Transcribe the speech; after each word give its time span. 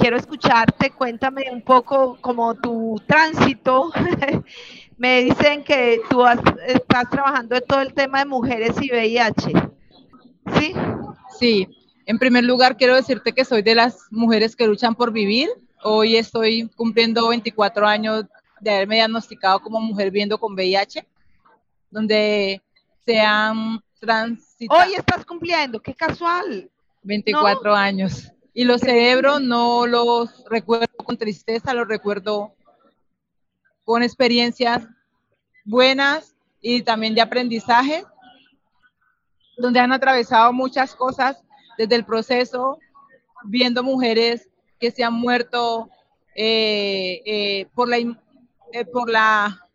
Quiero 0.00 0.16
escucharte, 0.16 0.90
cuéntame 0.90 1.44
un 1.52 1.62
poco 1.62 2.18
como 2.20 2.54
tu 2.54 3.00
tránsito. 3.06 3.92
Me 4.96 5.22
dicen 5.22 5.62
que 5.62 6.00
tú 6.10 6.24
has- 6.24 6.40
estás 6.66 7.08
trabajando 7.10 7.54
en 7.56 7.64
todo 7.66 7.80
el 7.80 7.92
tema 7.94 8.18
de 8.20 8.24
mujeres 8.24 8.74
y 8.80 8.90
VIH. 8.90 9.52
¿Sí? 10.58 10.74
Sí, 11.38 11.68
en 12.06 12.18
primer 12.18 12.44
lugar 12.44 12.76
quiero 12.76 12.96
decirte 12.96 13.32
que 13.32 13.44
soy 13.44 13.62
de 13.62 13.74
las 13.74 13.98
mujeres 14.10 14.56
que 14.56 14.66
luchan 14.66 14.94
por 14.94 15.12
vivir. 15.12 15.48
Hoy 15.82 16.16
estoy 16.16 16.68
cumpliendo 16.76 17.28
24 17.28 17.86
años 17.86 18.24
de 18.60 18.70
haberme 18.70 18.96
diagnosticado 18.96 19.60
como 19.60 19.80
mujer 19.80 20.10
viviendo 20.10 20.38
con 20.38 20.52
VIH, 20.54 21.06
donde 21.90 22.60
se 23.06 23.20
han 23.20 23.80
transitado 23.98 24.80
Hoy 24.82 24.94
estás 24.94 25.24
cumpliendo, 25.24 25.80
qué 25.80 25.94
casual. 25.94 26.70
24 27.02 27.74
años. 27.74 28.30
Y 28.52 28.64
los 28.64 28.80
cerebros 28.80 29.40
no 29.40 29.86
los 29.86 30.44
recuerdo 30.48 30.88
con 31.04 31.16
tristeza, 31.16 31.72
los 31.74 31.86
recuerdo 31.86 32.52
con 33.84 34.02
experiencias 34.02 34.86
buenas 35.64 36.34
y 36.60 36.82
también 36.82 37.14
de 37.14 37.20
aprendizaje, 37.20 38.04
donde 39.56 39.80
han 39.80 39.92
atravesado 39.92 40.52
muchas 40.52 40.94
cosas 40.94 41.42
desde 41.78 41.94
el 41.94 42.04
proceso, 42.04 42.78
viendo 43.44 43.82
mujeres 43.82 44.48
que 44.78 44.90
se 44.90 45.04
han 45.04 45.14
muerto 45.14 45.88
eh, 46.34 47.22
eh, 47.24 47.66
por 47.74 47.88
la 47.88 47.98
eh, 47.98 48.84
por 48.92 49.10
la 49.10 49.66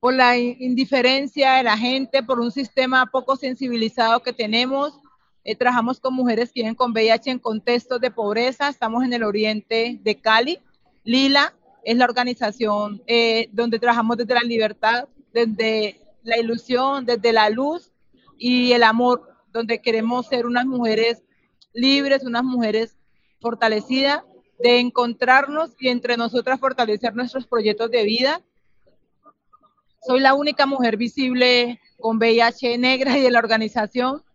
por 0.00 0.14
la 0.14 0.36
in- 0.36 0.56
indiferencia 0.60 1.54
de 1.54 1.62
la 1.62 1.76
gente, 1.76 2.22
por 2.22 2.40
un 2.40 2.50
sistema 2.52 3.06
poco 3.06 3.36
sensibilizado 3.36 4.20
que 4.22 4.32
tenemos. 4.32 5.00
Eh, 5.48 5.54
trabajamos 5.54 6.00
con 6.00 6.12
mujeres 6.12 6.50
que 6.52 6.62
viven 6.62 6.74
con 6.74 6.90
VIH 6.90 7.30
en 7.30 7.38
contextos 7.38 8.00
de 8.00 8.10
pobreza. 8.10 8.68
Estamos 8.68 9.04
en 9.04 9.12
el 9.12 9.22
oriente 9.22 9.96
de 10.02 10.16
Cali. 10.16 10.58
Lila 11.04 11.54
es 11.84 11.96
la 11.96 12.04
organización 12.04 13.00
eh, 13.06 13.48
donde 13.52 13.78
trabajamos 13.78 14.16
desde 14.16 14.34
la 14.34 14.40
libertad, 14.40 15.08
desde 15.32 16.00
la 16.24 16.36
ilusión, 16.36 17.06
desde 17.06 17.32
la 17.32 17.48
luz 17.48 17.92
y 18.36 18.72
el 18.72 18.82
amor, 18.82 19.36
donde 19.52 19.80
queremos 19.80 20.26
ser 20.26 20.46
unas 20.46 20.66
mujeres 20.66 21.22
libres, 21.72 22.24
unas 22.24 22.42
mujeres 22.42 22.96
fortalecidas, 23.40 24.24
de 24.58 24.80
encontrarnos 24.80 25.76
y 25.78 25.90
entre 25.90 26.16
nosotras 26.16 26.58
fortalecer 26.58 27.14
nuestros 27.14 27.46
proyectos 27.46 27.92
de 27.92 28.02
vida. 28.02 28.42
Soy 30.04 30.18
la 30.18 30.34
única 30.34 30.66
mujer 30.66 30.96
visible 30.96 31.80
con 32.00 32.16
VIH 32.16 32.78
negra 32.78 33.16
y 33.16 33.20
de 33.22 33.30
la 33.30 33.38
organización, 33.38 34.25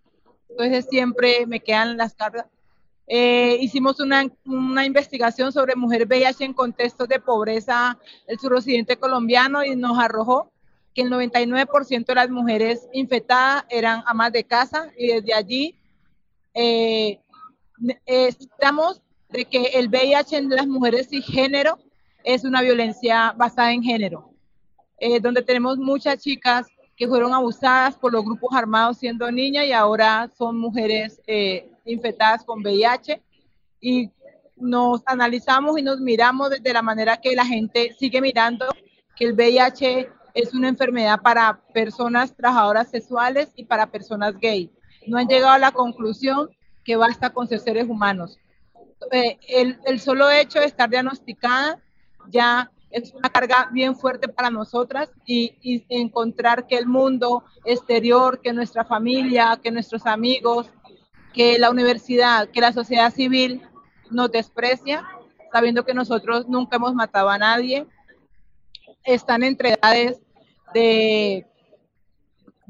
entonces 0.52 0.86
siempre 0.90 1.46
me 1.48 1.60
quedan 1.60 1.98
las 1.98 2.14
cargas. 2.14 2.46
Eh, 3.08 3.58
hicimos 3.60 4.00
una, 4.00 4.26
una 4.46 4.86
investigación 4.86 5.52
sobre 5.52 5.76
mujer 5.76 6.06
VIH 6.06 6.46
en 6.46 6.54
contextos 6.54 7.10
de 7.10 7.20
pobreza 7.20 7.98
del 8.28 8.40
suroccidente 8.40 8.96
colombiano 8.96 9.64
y 9.64 9.76
nos 9.76 10.00
arrojó 10.00 10.52
que 10.94 11.02
el 11.02 11.10
99% 11.10 12.06
de 12.06 12.16
las 12.16 12.30
mujeres 12.30 12.88
infectadas 12.94 13.66
eran 13.70 14.04
amas 14.06 14.32
de 14.32 14.44
casa 14.44 14.92
y 14.98 15.08
desde 15.08 15.34
allí 15.34 15.76
eh, 16.54 17.20
eh, 18.06 18.28
estamos 18.28 19.02
de 19.30 19.46
que 19.46 19.64
el 19.74 19.88
VIH 19.88 20.38
en 20.38 20.50
las 20.50 20.68
mujeres 20.68 21.12
y 21.12 21.22
género 21.22 21.80
es 22.24 22.44
una 22.44 22.62
violencia 22.62 23.34
basada 23.36 23.72
en 23.74 23.82
género, 23.82 24.30
eh, 25.00 25.20
donde 25.20 25.42
tenemos 25.42 25.78
muchas 25.78 26.20
chicas 26.22 26.68
que 27.02 27.08
fueron 27.08 27.34
abusadas 27.34 27.96
por 27.96 28.14
los 28.14 28.24
grupos 28.24 28.54
armados 28.54 29.00
siendo 29.00 29.32
niñas 29.32 29.66
y 29.66 29.72
ahora 29.72 30.30
son 30.38 30.60
mujeres 30.60 31.20
eh, 31.26 31.68
infectadas 31.84 32.44
con 32.44 32.60
VIH 32.62 33.20
y 33.82 34.12
nos 34.56 35.02
analizamos 35.08 35.80
y 35.80 35.82
nos 35.82 36.00
miramos 36.00 36.52
desde 36.52 36.72
la 36.72 36.84
manera 36.84 37.18
que 37.18 37.36
la 37.36 37.44
gente 37.44 37.96
sigue 37.98 38.22
mirando 38.22 38.68
que 39.16 39.26
el 39.26 39.34
VIH 39.34 40.12
es 40.36 40.54
una 40.54 40.68
enfermedad 40.68 41.20
para 41.24 41.60
personas 41.74 42.36
trabajadoras 42.36 42.92
sexuales 42.92 43.50
y 43.56 43.66
para 43.66 43.88
personas 43.88 44.38
gay. 44.38 44.70
No 45.08 45.18
han 45.18 45.28
llegado 45.28 45.54
a 45.54 45.58
la 45.58 45.72
conclusión 45.72 46.52
que 46.86 46.98
basta 46.98 47.32
con 47.32 47.48
ser 47.48 47.62
seres 47.62 47.90
humanos. 47.90 48.38
Eh, 49.12 49.40
el, 49.48 49.80
el 49.86 50.00
solo 50.00 50.30
hecho 50.30 50.60
de 50.60 50.66
estar 50.66 50.88
diagnosticada 50.88 51.80
ya 52.30 52.70
es 52.92 53.14
una 53.14 53.30
carga 53.30 53.70
bien 53.72 53.96
fuerte 53.96 54.28
para 54.28 54.50
nosotras 54.50 55.10
y, 55.26 55.56
y 55.62 55.86
encontrar 55.90 56.68
que 56.68 56.78
el 56.78 56.88
mundo 56.88 57.44
exterior, 57.66 58.42
que 58.42 58.54
nuestra 58.54 58.86
familia, 58.86 59.60
que 59.62 59.72
nuestros 59.72 60.06
amigos, 60.06 60.70
que 61.34 61.58
la 61.60 61.70
universidad, 61.70 62.50
que 62.50 62.62
la 62.62 62.74
sociedad 62.74 63.14
civil 63.14 63.62
nos 64.10 64.32
desprecia, 64.32 65.08
sabiendo 65.52 65.86
que 65.86 65.94
nosotros 65.94 66.48
nunca 66.48 66.78
hemos 66.78 66.94
matado 66.94 67.30
a 67.30 67.38
nadie, 67.38 67.86
están 69.04 69.44
entre 69.44 69.74
edades 69.74 70.20
de 70.74 71.46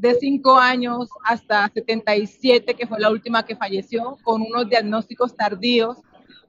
de 0.01 0.15
5 0.15 0.57
años 0.57 1.09
hasta 1.23 1.69
77, 1.69 2.73
que 2.73 2.87
fue 2.87 2.99
la 2.99 3.11
última 3.11 3.45
que 3.45 3.55
falleció, 3.55 4.17
con 4.23 4.41
unos 4.41 4.67
diagnósticos 4.67 5.35
tardíos, 5.35 5.97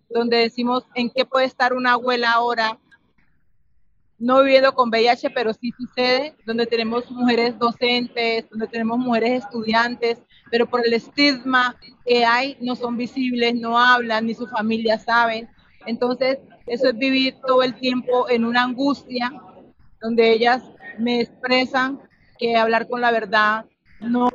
donde 0.08 0.38
decimos 0.38 0.84
en 0.94 1.10
qué 1.10 1.26
puede 1.26 1.44
estar 1.44 1.74
una 1.74 1.92
abuela 1.92 2.32
ahora, 2.32 2.78
no 4.22 4.40
viviendo 4.44 4.72
con 4.72 4.88
VIH, 4.88 5.30
pero 5.30 5.52
sí 5.52 5.72
sucede, 5.76 6.36
donde 6.46 6.64
tenemos 6.66 7.10
mujeres 7.10 7.58
docentes, 7.58 8.48
donde 8.48 8.68
tenemos 8.68 8.96
mujeres 8.96 9.42
estudiantes, 9.42 10.22
pero 10.48 10.68
por 10.68 10.86
el 10.86 10.92
estigma 10.92 11.74
que 12.06 12.24
hay, 12.24 12.56
no 12.60 12.76
son 12.76 12.96
visibles, 12.96 13.52
no 13.56 13.76
hablan, 13.76 14.26
ni 14.26 14.34
su 14.34 14.46
familia 14.46 14.96
saben. 14.96 15.48
Entonces, 15.86 16.38
eso 16.68 16.90
es 16.90 16.96
vivir 16.96 17.34
todo 17.44 17.64
el 17.64 17.74
tiempo 17.74 18.30
en 18.30 18.44
una 18.44 18.62
angustia, 18.62 19.32
donde 20.00 20.30
ellas 20.30 20.62
me 21.00 21.20
expresan 21.20 22.00
que 22.38 22.56
hablar 22.56 22.86
con 22.86 23.00
la 23.00 23.10
verdad 23.10 23.66
no, 23.98 24.28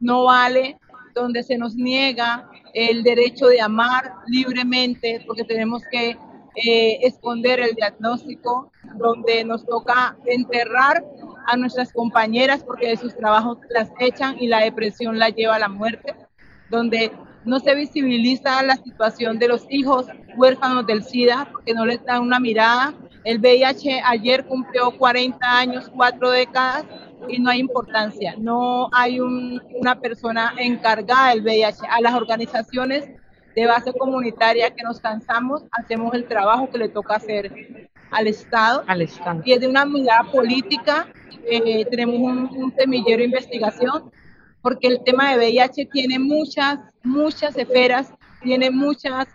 no 0.00 0.24
vale, 0.24 0.78
donde 1.14 1.42
se 1.42 1.58
nos 1.58 1.76
niega 1.76 2.48
el 2.72 3.02
derecho 3.02 3.48
de 3.48 3.60
amar 3.60 4.14
libremente, 4.26 5.22
porque 5.26 5.44
tenemos 5.44 5.82
que 5.90 6.16
eh, 6.54 6.98
esconder 7.02 7.60
el 7.60 7.74
diagnóstico, 7.74 8.72
donde 8.96 9.44
nos 9.44 9.64
toca 9.64 10.16
enterrar 10.26 11.04
a 11.46 11.56
nuestras 11.56 11.92
compañeras 11.92 12.62
porque 12.64 12.88
de 12.88 12.96
sus 12.96 13.16
trabajos 13.16 13.58
las 13.70 13.90
echan 13.98 14.36
y 14.38 14.46
la 14.46 14.60
depresión 14.60 15.18
la 15.18 15.28
lleva 15.30 15.56
a 15.56 15.58
la 15.58 15.68
muerte, 15.68 16.14
donde 16.68 17.12
no 17.44 17.58
se 17.58 17.74
visibiliza 17.74 18.62
la 18.62 18.76
situación 18.76 19.38
de 19.38 19.48
los 19.48 19.66
hijos 19.70 20.06
huérfanos 20.36 20.86
del 20.86 21.02
SIDA 21.02 21.48
porque 21.50 21.72
no 21.72 21.86
les 21.86 22.04
dan 22.04 22.22
una 22.22 22.38
mirada. 22.38 22.94
El 23.24 23.38
VIH 23.38 24.02
ayer 24.04 24.46
cumplió 24.46 24.90
40 24.96 25.58
años, 25.58 25.90
cuatro 25.94 26.30
décadas 26.30 26.84
y 27.28 27.38
no 27.38 27.50
hay 27.50 27.60
importancia, 27.60 28.34
no 28.38 28.88
hay 28.92 29.20
un- 29.20 29.62
una 29.78 29.98
persona 30.00 30.54
encargada 30.58 31.30
del 31.30 31.42
VIH. 31.42 31.86
A 31.90 32.00
las 32.00 32.14
organizaciones 32.14 33.10
de 33.60 33.66
base 33.66 33.92
comunitaria 33.92 34.70
que 34.70 34.82
nos 34.82 35.00
cansamos, 35.00 35.62
hacemos 35.72 36.14
el 36.14 36.24
trabajo 36.26 36.70
que 36.70 36.78
le 36.78 36.88
toca 36.88 37.16
hacer 37.16 37.90
al 38.10 38.26
Estado. 38.26 38.82
Al 38.86 39.02
Estado. 39.02 39.42
Y 39.44 39.52
desde 39.52 39.68
una 39.68 39.84
mirada 39.84 40.24
política, 40.30 41.08
eh, 41.46 41.84
tenemos 41.86 42.16
un, 42.16 42.38
un 42.56 42.72
semillero 42.74 43.18
de 43.18 43.24
investigación, 43.24 44.10
porque 44.62 44.88
el 44.88 45.02
tema 45.04 45.30
de 45.30 45.36
VIH 45.38 45.86
tiene 45.92 46.18
muchas, 46.18 46.78
muchas 47.02 47.56
esferas, 47.56 48.12
tiene 48.42 48.70
muchas 48.70 49.26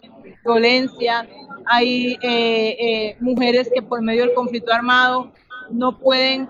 violencias. 0.43 1.25
Hay 1.67 2.17
eh, 2.21 2.75
eh, 2.79 3.17
mujeres 3.19 3.69
que 3.73 3.81
por 3.81 4.01
medio 4.01 4.25
del 4.25 4.33
conflicto 4.33 4.73
armado 4.73 5.31
no 5.71 5.97
pueden 5.97 6.47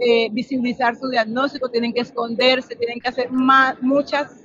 eh, 0.00 0.28
visibilizar 0.30 0.94
su 0.96 1.08
diagnóstico, 1.08 1.68
tienen 1.68 1.92
que 1.92 2.00
esconderse, 2.00 2.76
tienen 2.76 3.00
que 3.00 3.08
hacer 3.08 3.30
ma- 3.30 3.76
muchas 3.80 4.44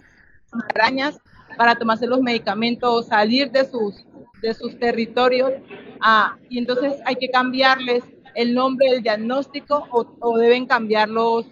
arañas 0.73 1.19
para 1.57 1.75
tomarse 1.75 2.07
los 2.07 2.21
medicamentos, 2.21 3.07
salir 3.07 3.51
de 3.51 3.65
sus, 3.65 4.05
de 4.41 4.53
sus 4.53 4.77
territorios. 4.79 5.51
ah, 6.01 6.37
y 6.49 6.59
entonces 6.59 6.95
hay 7.05 7.15
que 7.15 7.29
cambiarles 7.29 8.03
el 8.35 8.53
nombre 8.53 8.91
del 8.91 9.01
diagnóstico 9.01 9.87
o, 9.91 10.37
deben 10.37 10.67
cambiar 10.67 11.09
los, 11.09 11.45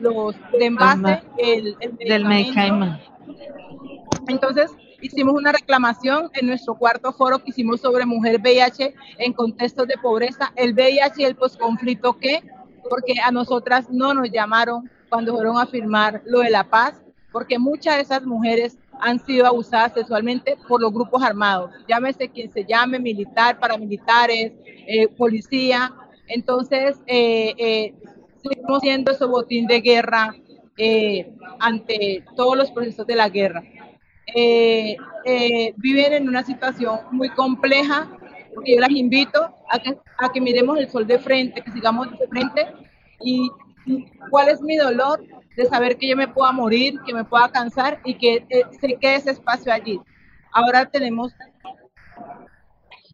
los 0.00 0.34
de 0.58 0.66
envase 0.66 1.22
el, 1.38 1.76
del 2.00 2.24
medicamento. 2.24 2.98
Entonces, 4.26 4.70
hicimos 5.00 5.34
una 5.34 5.52
reclamación 5.52 6.28
en 6.34 6.48
nuestro 6.48 6.74
cuarto 6.74 7.12
foro 7.12 7.38
que 7.38 7.50
hicimos 7.50 7.80
sobre 7.80 8.04
mujer 8.04 8.40
VIH 8.40 8.94
en 9.18 9.32
contextos 9.32 9.86
de 9.86 9.96
pobreza, 9.96 10.52
el 10.56 10.74
VIH 10.74 11.22
y 11.22 11.24
el 11.24 11.36
posconflicto, 11.36 12.18
¿qué? 12.18 12.42
Porque 12.90 13.14
a 13.24 13.30
nosotras 13.30 13.88
no 13.90 14.12
nos 14.12 14.30
llamaron 14.30 14.90
cuando 15.08 15.34
fueron 15.34 15.58
a 15.58 15.66
firmar 15.66 16.22
lo 16.26 16.40
de 16.40 16.50
la 16.50 16.64
paz, 16.64 17.00
porque 17.32 17.58
muchas 17.58 17.96
de 17.96 18.02
esas 18.02 18.24
mujeres 18.24 18.76
han 19.00 19.18
sido 19.20 19.46
abusadas 19.46 19.92
sexualmente 19.94 20.56
por 20.68 20.80
los 20.80 20.92
grupos 20.92 21.22
armados, 21.22 21.70
llámese 21.88 22.28
quien 22.28 22.50
se 22.50 22.64
llame, 22.64 22.98
militar, 22.98 23.58
paramilitares, 23.58 24.52
eh, 24.86 25.08
policía. 25.08 25.94
Entonces, 26.28 27.00
eh, 27.06 27.54
eh, 27.58 27.94
seguimos 28.42 28.80
siendo 28.80 29.12
ese 29.12 29.24
botín 29.24 29.66
de 29.66 29.80
guerra 29.80 30.34
eh, 30.76 31.32
ante 31.58 32.24
todos 32.36 32.56
los 32.56 32.70
procesos 32.70 33.06
de 33.06 33.16
la 33.16 33.28
guerra. 33.28 33.62
viven 35.76 36.12
en 36.12 36.28
una 36.28 36.44
situación 36.44 37.00
muy 37.10 37.30
compleja, 37.30 38.08
porque 38.54 38.74
yo 38.74 38.80
las 38.80 38.90
invito 38.90 39.54
a 39.70 39.78
que, 39.78 39.98
a 40.18 40.32
que 40.32 40.40
miremos 40.40 40.78
el 40.78 40.88
sol 40.88 41.06
de 41.06 41.18
frente, 41.18 41.62
que 41.62 41.72
sigamos 41.72 42.10
de 42.18 42.28
frente 42.28 42.66
y 43.20 43.50
cuál 44.30 44.48
es 44.48 44.60
mi 44.60 44.76
dolor 44.76 45.22
de 45.56 45.66
saber 45.66 45.96
que 45.96 46.08
yo 46.08 46.16
me 46.16 46.28
pueda 46.28 46.52
morir, 46.52 46.94
que 47.04 47.12
me 47.12 47.24
pueda 47.24 47.50
cansar 47.50 48.00
y 48.04 48.14
que 48.14 48.46
eh, 48.48 48.62
se 48.80 48.96
quede 48.96 49.16
ese 49.16 49.30
espacio 49.32 49.72
allí. 49.72 50.00
Ahora 50.52 50.86
tenemos... 50.86 51.32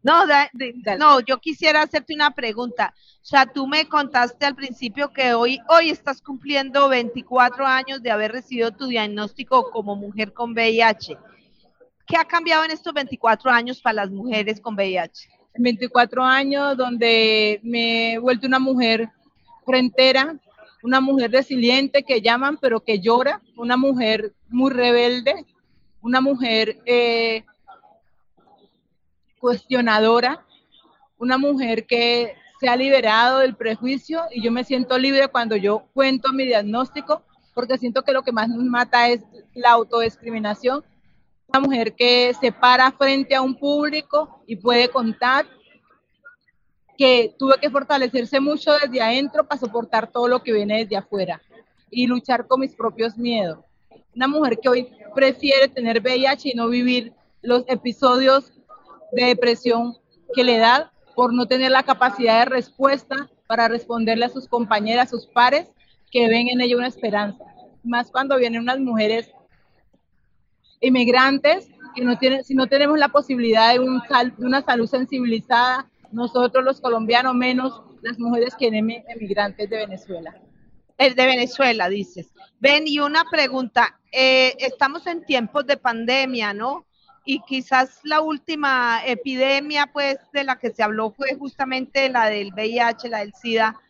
No, 0.02 0.24
no, 0.98 1.20
yo 1.20 1.38
quisiera 1.38 1.80
hacerte 1.80 2.14
una 2.14 2.30
pregunta. 2.32 2.92
O 3.22 3.24
sea, 3.24 3.46
tú 3.46 3.66
me 3.66 3.88
contaste 3.88 4.44
al 4.44 4.54
principio 4.54 5.10
que 5.10 5.32
hoy, 5.32 5.58
hoy 5.66 5.88
estás 5.88 6.20
cumpliendo 6.20 6.90
24 6.90 7.66
años 7.66 8.02
de 8.02 8.10
haber 8.10 8.32
recibido 8.32 8.70
tu 8.70 8.86
diagnóstico 8.86 9.70
como 9.70 9.96
mujer 9.96 10.34
con 10.34 10.52
VIH. 10.52 11.16
¿Qué 12.06 12.18
ha 12.18 12.26
cambiado 12.26 12.64
en 12.64 12.72
estos 12.72 12.92
24 12.92 13.50
años 13.50 13.80
para 13.80 14.04
las 14.04 14.10
mujeres 14.10 14.60
con 14.60 14.74
VIH? 14.74 15.30
24 15.56 16.22
años 16.22 16.76
donde 16.76 17.60
me 17.62 18.12
he 18.12 18.18
vuelto 18.18 18.46
una 18.46 18.58
mujer 18.58 19.08
frentera, 19.64 20.38
una 20.84 21.00
mujer 21.00 21.32
resiliente 21.32 22.02
que 22.02 22.20
llaman 22.20 22.58
pero 22.58 22.80
que 22.80 23.00
llora, 23.00 23.40
una 23.56 23.78
mujer 23.78 24.34
muy 24.50 24.70
rebelde, 24.70 25.46
una 26.02 26.20
mujer 26.20 26.76
eh, 26.84 27.42
cuestionadora, 29.40 30.44
una 31.16 31.38
mujer 31.38 31.86
que 31.86 32.34
se 32.60 32.68
ha 32.68 32.76
liberado 32.76 33.38
del 33.38 33.56
prejuicio 33.56 34.24
y 34.30 34.42
yo 34.42 34.52
me 34.52 34.62
siento 34.62 34.98
libre 34.98 35.28
cuando 35.28 35.56
yo 35.56 35.86
cuento 35.94 36.34
mi 36.34 36.44
diagnóstico 36.44 37.22
porque 37.54 37.78
siento 37.78 38.02
que 38.02 38.12
lo 38.12 38.22
que 38.22 38.32
más 38.32 38.50
nos 38.50 38.64
mata 38.64 39.08
es 39.08 39.22
la 39.54 39.70
autodiscriminación. 39.70 40.84
Una 41.46 41.60
mujer 41.60 41.94
que 41.94 42.34
se 42.38 42.52
para 42.52 42.92
frente 42.92 43.34
a 43.34 43.40
un 43.40 43.54
público 43.54 44.42
y 44.46 44.56
puede 44.56 44.90
contar 44.90 45.46
que 46.96 47.34
tuve 47.38 47.54
que 47.60 47.70
fortalecerse 47.70 48.40
mucho 48.40 48.72
desde 48.72 49.02
adentro 49.02 49.46
para 49.46 49.60
soportar 49.60 50.10
todo 50.10 50.28
lo 50.28 50.42
que 50.42 50.52
viene 50.52 50.78
desde 50.78 50.96
afuera 50.96 51.40
y 51.90 52.06
luchar 52.06 52.46
con 52.46 52.60
mis 52.60 52.74
propios 52.74 53.16
miedos. 53.16 53.58
Una 54.14 54.28
mujer 54.28 54.58
que 54.60 54.68
hoy 54.68 54.88
prefiere 55.14 55.68
tener 55.68 56.00
VIH 56.00 56.50
y 56.50 56.54
no 56.54 56.68
vivir 56.68 57.12
los 57.42 57.64
episodios 57.68 58.52
de 59.12 59.26
depresión 59.26 59.96
que 60.34 60.44
le 60.44 60.58
da 60.58 60.92
por 61.14 61.32
no 61.32 61.46
tener 61.46 61.70
la 61.70 61.82
capacidad 61.82 62.40
de 62.40 62.44
respuesta 62.46 63.30
para 63.46 63.68
responderle 63.68 64.24
a 64.24 64.30
sus 64.30 64.48
compañeras, 64.48 65.06
a 65.06 65.10
sus 65.10 65.26
pares, 65.26 65.70
que 66.10 66.28
ven 66.28 66.48
en 66.48 66.60
ella 66.60 66.76
una 66.76 66.88
esperanza. 66.88 67.44
Más 67.82 68.10
cuando 68.10 68.36
vienen 68.38 68.62
unas 68.62 68.78
mujeres 68.78 69.30
inmigrantes 70.80 71.68
que 71.94 72.02
no 72.02 72.18
tienen, 72.18 72.44
si 72.44 72.54
no 72.54 72.66
tenemos 72.66 72.98
la 72.98 73.08
posibilidad 73.08 73.72
de, 73.72 73.78
de 73.78 74.46
una 74.46 74.62
salud 74.62 74.86
sensibilizada, 74.86 75.88
nosotros 76.14 76.64
los 76.64 76.80
colombianos 76.80 77.34
menos 77.34 77.82
las 78.02 78.18
mujeres 78.18 78.54
que 78.56 78.68
emigrantes 78.68 79.68
de 79.68 79.76
Venezuela. 79.76 80.34
Es 80.96 81.16
de 81.16 81.26
Venezuela, 81.26 81.88
dices. 81.88 82.32
Ven, 82.60 82.84
y 82.86 83.00
una 83.00 83.24
pregunta, 83.30 83.98
eh, 84.12 84.54
estamos 84.58 85.06
en 85.06 85.24
tiempos 85.24 85.66
de 85.66 85.76
pandemia, 85.76 86.54
¿no? 86.54 86.86
Y 87.24 87.40
quizás 87.40 88.00
la 88.04 88.20
última 88.20 89.00
epidemia, 89.04 89.90
pues, 89.92 90.18
de 90.32 90.44
la 90.44 90.56
que 90.56 90.70
se 90.70 90.82
habló 90.82 91.10
fue 91.10 91.34
justamente 91.34 92.08
la 92.10 92.26
del 92.26 92.52
VIH, 92.52 93.08
la 93.08 93.20
del 93.20 93.34
SIDA. 93.34 93.80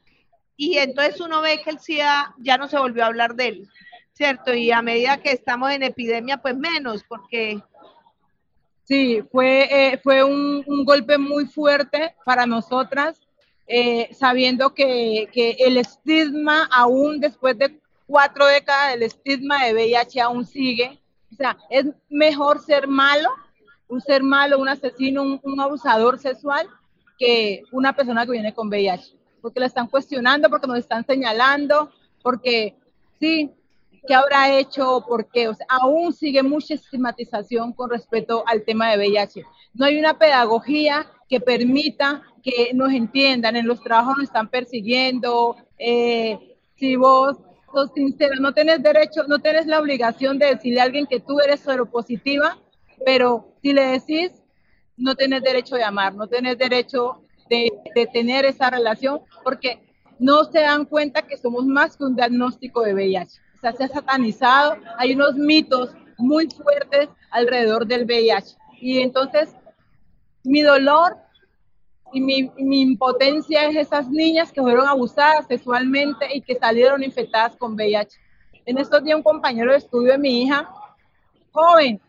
Y 0.57 0.79
entonces 0.79 1.21
uno 1.21 1.43
ve 1.43 1.61
que 1.63 1.71
el 1.71 1.81
SIDA 1.81 2.35
ya 2.39 2.57
no 2.57 2.69
se 2.69 2.79
volvió 2.79 3.03
a 3.03 3.09
hablar 3.09 3.35
de 3.35 3.49
él, 3.49 3.69
¿cierto? 4.13 4.55
Y 4.55 4.71
a 4.71 4.83
medida 4.83 5.21
que 5.21 5.33
estamos 5.33 5.73
en 5.73 5.83
epidemia, 5.83 6.39
pues 6.39 6.57
menos, 6.57 7.05
porque 7.05 7.61
Sí, 8.85 9.23
fue, 9.33 9.69
eh, 9.71 9.99
fue 10.03 10.23
un, 10.23 10.63
golpe 10.85 11.17
muy 11.17 11.47
fuerte 11.47 12.15
para 12.25 12.47
nosotras, 12.47 13.19
eh, 13.67 14.11
sabiendo 14.13 14.75
que, 14.75 15.29
el 15.59 15.79
estigma, 15.79 16.69
aún 16.71 17.19
después 17.19 17.57
de 17.57 17.81
cuatro 18.07 18.47
décadas, 18.47 18.95
el 18.95 19.03
estigma 19.03 19.65
de 19.65 19.73
VIH 19.73 20.21
aún 20.21 20.45
sigue. 20.45 21.01
O 21.33 21.37
sea, 21.37 21.57
es 21.71 21.87
mejor 22.11 22.61
ser 22.61 22.87
malo, 22.87 23.31
un 23.89 24.03
ser 24.03 24.23
malo, 24.23 24.59
un 24.59 24.69
asesino, 24.69 25.23
un, 25.23 25.41
un 25.43 25.61
abusador 25.61 26.19
sexual, 26.19 26.69
que 27.19 27.63
una 27.73 27.95
persona 27.95 28.27
que 28.27 28.33
viene 28.33 28.53
con 28.53 28.69
VIH, 28.69 29.15
porque 29.41 29.61
la 29.61 29.67
están 29.67 29.87
cuestionando, 29.87 30.51
porque 30.51 30.67
nos 30.67 30.79
están 30.79 31.07
señalando, 31.07 31.91
porque 32.23 32.77
sí, 33.19 33.51
qué 34.07 34.15
habrá 34.15 34.57
hecho, 34.59 35.05
por 35.07 35.27
qué. 35.31 35.49
O 35.49 35.55
aún 35.69 36.13
sigue 36.13 36.43
mucha 36.43 36.75
estigmatización 36.75 37.73
con 37.73 37.91
respecto 37.91 38.45
al 38.47 38.63
tema 38.65 38.91
de 38.91 38.99
VIH. 38.99 39.45
No 39.75 39.87
hay 39.87 39.99
una 39.99 40.19
pedagogía 40.19 41.07
que 41.29 41.41
permita 41.41 42.23
que 42.43 42.73
nos 42.75 42.93
entiendan. 42.93 43.57
En 43.57 43.67
los 43.67 43.83
trabajos 43.83 44.17
nos 44.17 44.25
están 44.25 44.49
persiguiendo. 44.49 45.57
Eh, 45.79 46.57
si 46.77 46.97
vos 46.97 47.39
sos 47.73 47.91
sincera, 47.95 48.37
no 48.39 48.53
tenés 48.53 48.83
derecho, 48.83 49.25
no 49.27 49.39
tenés 49.41 49.67
la 49.67 49.81
obligación 49.81 50.39
de 50.39 50.47
decirle 50.47 50.81
a 50.81 50.85
alguien 50.85 51.07
que 51.07 51.21
tú 51.21 51.41
eres 51.41 51.61
seropositiva, 51.61 52.59
pero 53.05 53.53
si 53.63 53.73
le 53.73 53.83
decís, 53.87 54.31
no 54.97 55.17
tenés 55.17 55.43
derecho 55.43 55.75
de 55.75 55.83
amar, 55.83 56.15
no 56.15 56.29
tenés 56.29 56.57
derecho 56.57 57.23
de, 57.51 57.73
de 57.95 58.07
tener 58.07 58.45
esa 58.45 58.71
relación, 58.71 59.23
porque 59.43 59.81
no 60.21 60.45
se 60.45 60.61
dan 60.61 60.85
cuenta 60.85 61.23
que 61.23 61.37
somos 61.37 61.67
más 61.67 61.97
que 61.97 62.05
un 62.05 62.15
diagnóstico 62.15 62.83
de 62.83 62.95
VIH 62.95 63.44
se 63.73 63.85
ha 63.85 63.89
satanizado, 63.89 64.77
hay 64.99 65.15
unos 65.15 65.35
mitos 65.35 65.95
muy 66.19 66.49
fuertes 66.49 67.09
alrededor 67.31 67.87
del 67.87 68.05
VIH. 68.05 68.57
Y 68.81 69.01
entonces 69.01 69.55
mi 70.45 70.63
dolor 70.63 71.17
y 72.13 72.21
mi, 72.21 72.53
impotencia 72.57 73.69
es 73.69 73.77
esas 73.77 74.09
niñas 74.09 74.53
que 74.53 74.63
fueron 74.63 74.87
abusadas 74.87 75.47
sexualmente 75.49 76.27
y 76.33 76.41
que 76.43 76.55
salieron 76.55 77.03
infectadas 77.03 77.57
con 77.57 77.75
VIH. 77.75 78.19
En 78.67 78.79
estos 78.79 79.03
días 79.03 79.17
un 79.17 79.23
compañero 79.23 79.73
de 79.73 79.79
estudio 79.79 80.13
de 80.13 80.19
mi 80.19 80.43
hija, 80.43 80.69
joven, 81.51 82.01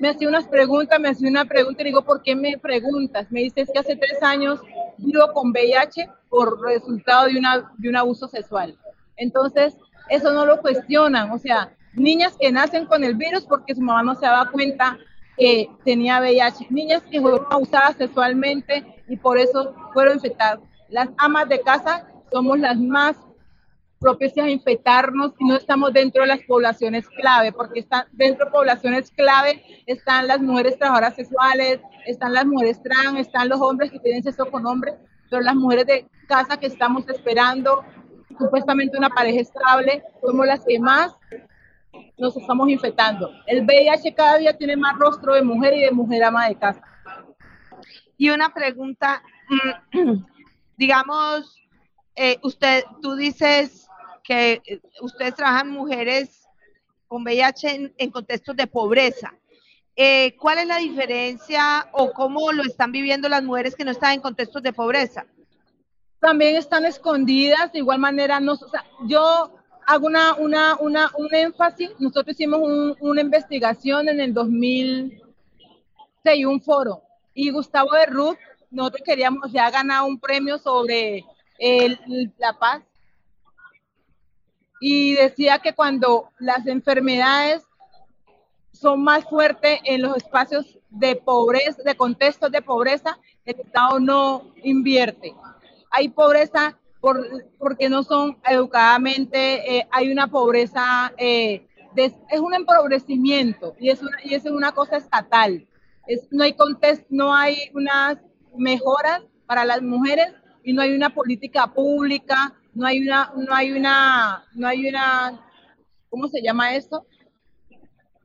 me 0.00 0.08
hacía 0.08 0.28
unas 0.28 0.48
preguntas, 0.48 0.98
me 0.98 1.10
hacía 1.10 1.28
una 1.28 1.44
pregunta 1.44 1.82
y 1.82 1.86
digo, 1.86 2.02
¿por 2.02 2.22
qué 2.22 2.34
me 2.34 2.58
preguntas? 2.58 3.30
Me 3.30 3.42
dice, 3.42 3.60
es 3.60 3.70
que 3.70 3.78
hace 3.78 3.96
tres 3.96 4.22
años 4.22 4.60
vivo 4.98 5.32
con 5.32 5.50
VIH 5.50 6.08
por 6.28 6.60
resultado 6.60 7.26
de, 7.26 7.38
una, 7.38 7.72
de 7.78 7.88
un 7.88 7.96
abuso 7.96 8.26
sexual. 8.26 8.76
Entonces, 9.16 9.76
eso 10.08 10.32
no 10.32 10.46
lo 10.46 10.60
cuestionan. 10.60 11.30
O 11.30 11.38
sea, 11.38 11.72
niñas 11.94 12.36
que 12.38 12.50
nacen 12.50 12.86
con 12.86 13.04
el 13.04 13.14
virus 13.14 13.44
porque 13.44 13.74
su 13.74 13.80
mamá 13.80 14.02
no 14.02 14.14
se 14.14 14.26
daba 14.26 14.50
cuenta 14.50 14.98
que 15.36 15.68
tenía 15.84 16.20
VIH, 16.20 16.66
niñas 16.70 17.02
que 17.10 17.20
fueron 17.20 17.46
abusadas 17.50 17.96
sexualmente 17.96 19.02
y 19.08 19.16
por 19.16 19.38
eso 19.38 19.74
fueron 19.92 20.16
infectadas. 20.16 20.60
Las 20.88 21.08
amas 21.18 21.48
de 21.48 21.60
casa 21.60 22.06
somos 22.30 22.58
las 22.58 22.78
más 22.78 23.16
propicias 23.98 24.46
a 24.46 24.50
infectarnos 24.50 25.32
y 25.38 25.46
no 25.46 25.56
estamos 25.56 25.92
dentro 25.92 26.22
de 26.22 26.28
las 26.28 26.42
poblaciones 26.42 27.08
clave, 27.08 27.52
porque 27.52 27.80
están 27.80 28.04
dentro 28.12 28.46
de 28.46 28.50
poblaciones 28.50 29.10
clave 29.12 29.62
están 29.86 30.26
las 30.26 30.40
mujeres 30.40 30.78
trabajadoras 30.78 31.14
sexuales, 31.14 31.80
están 32.06 32.32
las 32.32 32.44
mujeres 32.44 32.82
trans, 32.82 33.18
están 33.18 33.48
los 33.48 33.60
hombres 33.60 33.90
que 33.90 34.00
tienen 34.00 34.22
sexo 34.22 34.50
con 34.50 34.66
hombres, 34.66 34.94
pero 35.30 35.42
las 35.42 35.54
mujeres 35.54 35.86
de 35.86 36.06
casa 36.26 36.58
que 36.58 36.66
estamos 36.66 37.08
esperando 37.08 37.84
supuestamente 38.38 38.98
una 38.98 39.10
pareja 39.10 39.40
estable, 39.40 40.02
somos 40.20 40.46
las 40.46 40.64
que 40.64 40.78
más 40.78 41.16
nos 42.18 42.36
estamos 42.36 42.68
infectando. 42.68 43.30
El 43.46 43.64
VIH 43.64 44.14
cada 44.14 44.38
día 44.38 44.56
tiene 44.56 44.76
más 44.76 44.98
rostro 44.98 45.34
de 45.34 45.42
mujer 45.42 45.74
y 45.74 45.80
de 45.82 45.90
mujer 45.90 46.24
ama 46.24 46.48
de 46.48 46.56
casa. 46.56 46.82
Y 48.16 48.30
una 48.30 48.52
pregunta, 48.54 49.22
digamos, 50.76 51.60
eh, 52.14 52.38
usted, 52.42 52.84
tú 53.00 53.16
dices 53.16 53.88
que 54.22 54.62
ustedes 55.00 55.34
trabajan 55.34 55.70
mujeres 55.70 56.46
con 57.08 57.22
VIH 57.22 57.92
en, 57.96 58.10
contextos 58.10 58.56
de 58.56 58.66
pobreza. 58.66 59.34
Eh, 59.96 60.34
¿Cuál 60.36 60.58
es 60.58 60.66
la 60.66 60.78
diferencia 60.78 61.88
o 61.92 62.12
cómo 62.12 62.52
lo 62.52 62.62
están 62.62 62.92
viviendo 62.92 63.28
las 63.28 63.42
mujeres 63.42 63.74
que 63.74 63.84
no 63.84 63.90
están 63.90 64.12
en 64.12 64.20
contextos 64.20 64.62
de 64.62 64.72
pobreza? 64.72 65.26
También 66.22 66.54
están 66.54 66.86
escondidas, 66.86 67.72
de 67.72 67.80
igual 67.80 67.98
manera, 67.98 68.40
yo 69.06 69.50
hago 69.84 70.06
una, 70.06 70.34
una, 70.34 70.76
una, 70.76 71.10
un 71.16 71.34
énfasis, 71.34 71.90
nosotros 71.98 72.36
hicimos 72.36 72.60
un, 72.60 72.96
una 73.00 73.20
investigación 73.20 74.08
en 74.08 74.20
el 74.20 74.32
2006, 74.32 76.46
un 76.46 76.62
foro, 76.62 77.02
y 77.34 77.50
Gustavo 77.50 77.90
de 77.94 78.06
Ruth, 78.06 78.38
nosotros 78.70 79.02
queríamos 79.04 79.50
ya 79.50 79.68
ganar 79.68 80.04
un 80.04 80.20
premio 80.20 80.58
sobre 80.58 81.24
el, 81.58 81.98
la 82.38 82.56
paz, 82.56 82.84
y 84.80 85.14
decía 85.14 85.58
que 85.58 85.74
cuando 85.74 86.30
las 86.38 86.68
enfermedades 86.68 87.64
son 88.70 89.02
más 89.02 89.24
fuertes 89.24 89.80
en 89.82 90.02
los 90.02 90.18
espacios 90.18 90.78
de 90.88 91.16
pobreza, 91.16 91.82
de 91.82 91.96
contextos 91.96 92.52
de 92.52 92.62
pobreza, 92.62 93.18
el 93.44 93.58
Estado 93.58 93.98
no 93.98 94.52
invierte. 94.62 95.34
Hay 95.92 96.08
pobreza 96.08 96.78
por, 97.00 97.24
porque 97.58 97.88
no 97.88 98.02
son 98.02 98.38
educadamente, 98.48 99.76
eh, 99.76 99.88
hay 99.90 100.10
una 100.10 100.26
pobreza, 100.26 101.12
eh, 101.16 101.66
es 101.94 102.40
un 102.40 102.54
empobrecimiento 102.54 103.74
y 103.78 103.90
es 103.90 104.02
una, 104.02 104.16
y 104.24 104.34
es 104.34 104.44
una 104.46 104.72
cosa 104.72 104.96
estatal. 104.96 105.66
Es, 106.06 106.26
no 106.32 106.42
hay 106.42 106.54
contexto, 106.54 107.06
no 107.10 107.34
hay 107.34 107.70
unas 107.74 108.18
mejoras 108.56 109.22
para 109.46 109.64
las 109.64 109.82
mujeres 109.82 110.32
y 110.64 110.72
no 110.72 110.82
hay 110.82 110.94
una 110.94 111.10
política 111.10 111.66
pública, 111.66 112.54
no 112.74 112.86
hay 112.86 113.00
una, 113.00 113.32
no 113.36 113.54
hay 113.54 113.72
una, 113.72 114.44
no 114.54 114.66
hay 114.66 114.88
una, 114.88 115.40
¿cómo 116.08 116.26
se 116.28 116.42
llama 116.42 116.74
esto? 116.74 117.06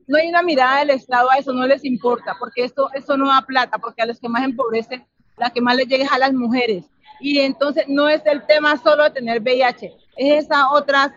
no 0.08 0.16
hay 0.16 0.28
una 0.28 0.42
mirada 0.42 0.80
del 0.80 0.90
Estado 0.90 1.30
a 1.30 1.36
eso, 1.36 1.52
no 1.52 1.66
les 1.66 1.84
importa, 1.84 2.34
porque 2.38 2.64
esto, 2.64 2.90
eso 2.94 3.16
no 3.16 3.28
da 3.28 3.42
plata, 3.42 3.78
porque 3.78 4.02
a 4.02 4.06
los 4.06 4.18
que 4.18 4.28
más 4.28 4.42
empobrecen, 4.42 5.06
la 5.36 5.50
que 5.50 5.60
más 5.60 5.76
les 5.76 5.86
llega 5.86 6.04
es 6.04 6.12
a 6.12 6.18
las 6.18 6.32
mujeres. 6.32 6.86
Y 7.20 7.40
entonces 7.40 7.84
no 7.88 8.08
es 8.08 8.22
el 8.26 8.46
tema 8.46 8.76
solo 8.76 9.04
de 9.04 9.10
tener 9.10 9.40
VIH, 9.40 9.86
es 10.16 10.44
esas 10.44 10.64
otras 10.72 11.10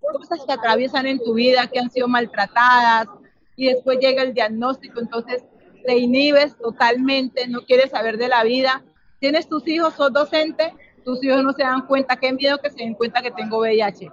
cosas 0.00 0.40
que 0.46 0.52
atraviesan 0.52 1.06
en 1.06 1.18
tu 1.18 1.34
vida, 1.34 1.66
que 1.66 1.78
han 1.78 1.90
sido 1.90 2.08
maltratadas, 2.08 3.08
y 3.56 3.66
después 3.66 3.98
llega 3.98 4.22
el 4.22 4.34
diagnóstico, 4.34 5.00
entonces 5.00 5.44
te 5.84 5.98
inhibes 5.98 6.56
totalmente, 6.56 7.46
no 7.46 7.64
quieres 7.64 7.90
saber 7.90 8.16
de 8.16 8.28
la 8.28 8.42
vida. 8.42 8.82
Tienes 9.20 9.48
tus 9.48 9.66
hijos, 9.68 9.94
sos 9.94 10.12
docente, 10.12 10.72
tus 11.04 11.22
hijos 11.22 11.42
no 11.44 11.52
se 11.52 11.62
dan 11.62 11.86
cuenta, 11.86 12.16
qué 12.16 12.32
miedo 12.32 12.58
que 12.58 12.70
se 12.70 12.76
den 12.78 12.94
cuenta 12.94 13.22
que 13.22 13.30
tengo 13.30 13.58
VIH. 13.58 14.10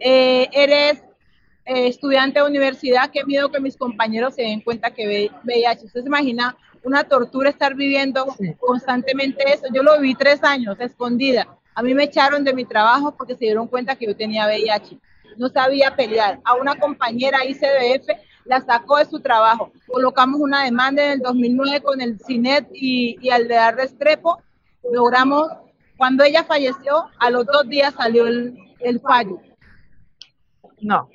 Eh, 0.00 0.48
eres 0.52 1.02
eh, 1.64 1.88
estudiante 1.88 2.40
de 2.40 2.46
universidad, 2.46 3.10
qué 3.10 3.24
miedo 3.24 3.50
que 3.50 3.60
mis 3.60 3.76
compañeros 3.76 4.34
se 4.34 4.42
den 4.42 4.60
cuenta 4.60 4.92
que 4.92 5.30
VIH. 5.44 5.86
Usted 5.86 6.02
se 6.02 6.06
imagina 6.06 6.56
una 6.84 7.04
tortura 7.04 7.50
estar 7.50 7.74
viviendo 7.74 8.26
constantemente 8.58 9.42
eso. 9.52 9.66
Yo 9.72 9.82
lo 9.82 9.98
viví 9.98 10.14
tres 10.14 10.42
años, 10.44 10.76
escondida. 10.78 11.46
A 11.74 11.82
mí 11.82 11.94
me 11.94 12.04
echaron 12.04 12.44
de 12.44 12.54
mi 12.54 12.64
trabajo 12.64 13.14
porque 13.16 13.34
se 13.34 13.46
dieron 13.46 13.66
cuenta 13.66 13.96
que 13.96 14.06
yo 14.06 14.16
tenía 14.16 14.46
VIH. 14.46 14.98
No 15.36 15.48
sabía 15.48 15.96
pelear. 15.96 16.40
A 16.44 16.54
una 16.54 16.76
compañera 16.76 17.44
ICDF 17.44 18.06
la 18.44 18.60
sacó 18.60 18.98
de 18.98 19.06
su 19.06 19.18
trabajo. 19.20 19.72
Colocamos 19.86 20.40
una 20.40 20.64
demanda 20.64 21.04
en 21.04 21.12
el 21.12 21.20
2009 21.20 21.80
con 21.80 22.00
el 22.00 22.20
CINET 22.20 22.68
y, 22.72 23.16
y 23.20 23.30
al 23.30 23.48
de 23.48 23.54
dar 23.54 23.74
Restrepo. 23.74 24.42
Logramos, 24.92 25.48
cuando 25.96 26.22
ella 26.22 26.44
falleció, 26.44 27.06
a 27.18 27.30
los 27.30 27.46
dos 27.46 27.68
días 27.68 27.94
salió 27.94 28.26
el, 28.26 28.56
el 28.80 29.00
fallo. 29.00 29.40
No 30.80 31.08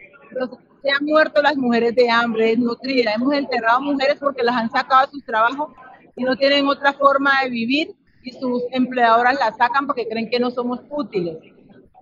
se 0.81 0.89
han 0.91 1.05
muerto 1.05 1.41
las 1.41 1.57
mujeres 1.57 1.95
de 1.95 2.09
hambre, 2.09 2.48
desnutridas. 2.48 3.15
Hemos 3.15 3.33
enterrado 3.33 3.81
mujeres 3.81 4.17
porque 4.19 4.43
las 4.43 4.55
han 4.55 4.69
sacado 4.69 5.05
de 5.05 5.12
sus 5.12 5.25
trabajos 5.25 5.74
y 6.15 6.24
no 6.24 6.36
tienen 6.36 6.67
otra 6.67 6.93
forma 6.93 7.41
de 7.43 7.50
vivir 7.50 7.95
y 8.24 8.31
sus 8.31 8.63
empleadoras 8.71 9.38
las 9.39 9.57
sacan 9.57 9.88
porque 9.88 10.07
creen 10.07 10.29
que 10.29 10.39
no 10.39 10.51
somos 10.51 10.79
útiles. 10.89 11.38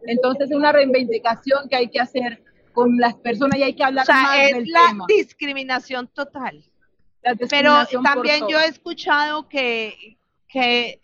Entonces 0.05 0.49
es 0.49 0.55
una 0.55 0.71
reivindicación 0.71 1.67
que 1.69 1.75
hay 1.75 1.89
que 1.89 1.99
hacer 1.99 2.43
con 2.73 2.97
las 2.97 3.15
personas 3.15 3.59
y 3.59 3.63
hay 3.63 3.73
que 3.73 3.83
hablar 3.83 4.03
o 4.03 4.05
sea, 4.05 4.21
más 4.21 4.39
es 4.39 4.53
del 4.53 4.67
la 4.69 4.87
tema. 4.87 5.05
discriminación 5.07 6.07
total. 6.07 6.63
La 7.23 7.35
Pero 7.35 7.39
discriminación 7.39 8.03
también 8.03 8.47
yo 8.47 8.59
he 8.59 8.67
escuchado 8.67 9.49
que, 9.49 10.17
que, 10.47 11.01